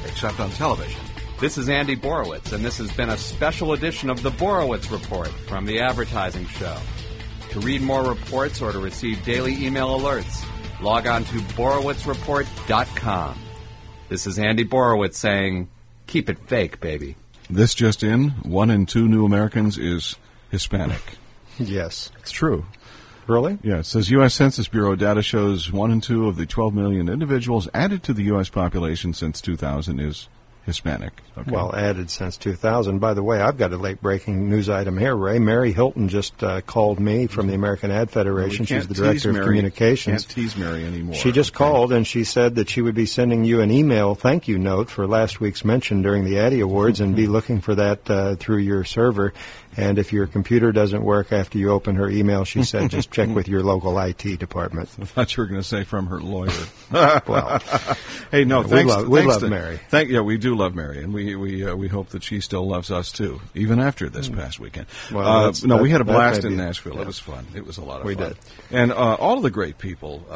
[0.06, 1.00] except on television.
[1.38, 5.28] This is Andy Borowitz, and this has been a special edition of The Borowitz Report
[5.28, 6.76] from The Advertising Show.
[7.50, 10.44] To read more reports or to receive daily email alerts,
[10.80, 13.38] log on to borowitzreport.com.
[14.08, 15.68] This is Andy Borowitz saying,
[16.06, 17.16] keep it fake, baby.
[17.48, 20.16] This just in, one in two new Americans is
[20.50, 21.02] Hispanic.
[21.58, 22.10] Yes.
[22.20, 22.64] It's true.
[23.30, 23.58] Really?
[23.62, 24.34] Yeah, it says U.S.
[24.34, 28.24] Census Bureau data shows one in two of the 12 million individuals added to the
[28.24, 28.48] U.S.
[28.48, 30.28] population since 2000 is
[30.66, 31.12] Hispanic.
[31.38, 31.50] Okay.
[31.50, 32.98] Well, added since 2000.
[32.98, 35.38] By the way, I've got a late breaking news item here, Ray.
[35.38, 38.64] Mary Hilton just uh, called me from the American Ad Federation.
[38.64, 40.24] We She's the director of Mary- communications.
[40.24, 41.14] Can't tease Mary anymore.
[41.14, 44.48] She just called and she said that she would be sending you an email thank
[44.48, 48.08] you note for last week's mention during the Addy Awards and be looking for that
[48.10, 49.32] uh, through your server.
[49.76, 53.28] And if your computer doesn't work after you open her email, she said just check
[53.28, 54.88] with your local IT department.
[55.00, 56.50] I thought you were going to say from her lawyer.
[57.26, 57.60] Well,
[58.32, 58.90] hey, no, we thanks.
[58.92, 59.80] love- we thanks love to- Mary.
[59.90, 62.66] Thank, yeah, we do love Mary, and we we uh, we hope that she still
[62.66, 64.86] loves us too, even after this past weekend.
[65.12, 66.94] Well, uh, no, we had a blast in Nashville.
[66.96, 67.02] yeah.
[67.02, 67.46] It was fun.
[67.54, 68.24] It was a lot of We fun.
[68.24, 68.38] We did.
[68.72, 70.26] and uh, all of the great people.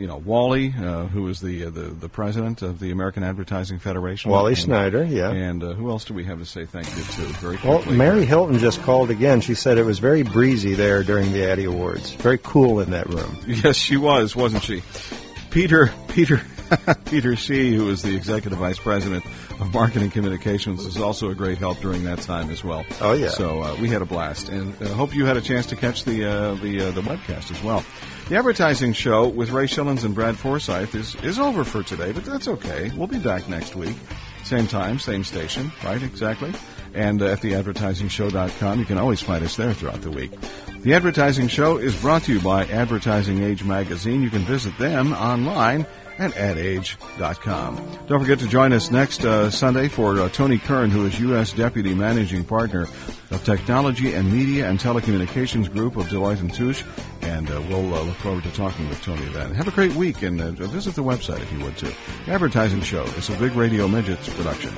[0.00, 3.78] You know, Wally, uh, who is the, uh, the the president of the American Advertising
[3.78, 4.30] Federation.
[4.30, 5.30] Wally and, Snyder, yeah.
[5.30, 7.22] And uh, who else do we have to say thank you to?
[7.34, 7.84] Very Well.
[7.84, 9.42] Mary Hilton just called again.
[9.42, 12.12] She said it was very breezy there during the Addy Awards.
[12.12, 13.36] Very cool in that room.
[13.46, 14.82] Yes, she was, wasn't she?
[15.50, 16.40] Peter, Peter,
[17.04, 19.24] Peter Shee, who is the executive vice president
[19.60, 22.86] of marketing communications, is also a great help during that time as well.
[23.02, 23.28] Oh, yeah.
[23.28, 25.76] So uh, we had a blast, and I uh, hope you had a chance to
[25.76, 27.84] catch the uh, the uh, the webcast as well.
[28.30, 32.24] The advertising show with Ray Schilens and Brad Forsythe is is over for today, but
[32.24, 32.92] that's okay.
[32.96, 33.96] We'll be back next week,
[34.44, 36.00] same time, same station, right?
[36.00, 36.52] Exactly.
[36.94, 40.30] And uh, at theadvertisingshow.com, you can always find us there throughout the week.
[40.82, 44.22] The Advertising Show is brought to you by Advertising Age Magazine.
[44.22, 45.84] You can visit them online
[46.20, 47.76] at adage.com.
[48.06, 51.52] Don't forget to join us next uh, Sunday for uh, Tony Kern, who is U.S.
[51.52, 52.82] Deputy Managing Partner
[53.30, 56.84] of Technology and Media and Telecommunications Group of Deloitte and Touche.
[57.22, 59.54] And uh, we'll uh, look forward to talking with Tony then.
[59.54, 61.92] Have a great week and uh, visit the website if you would too.
[62.26, 64.72] Advertising Show is a Big Radio Midgets production.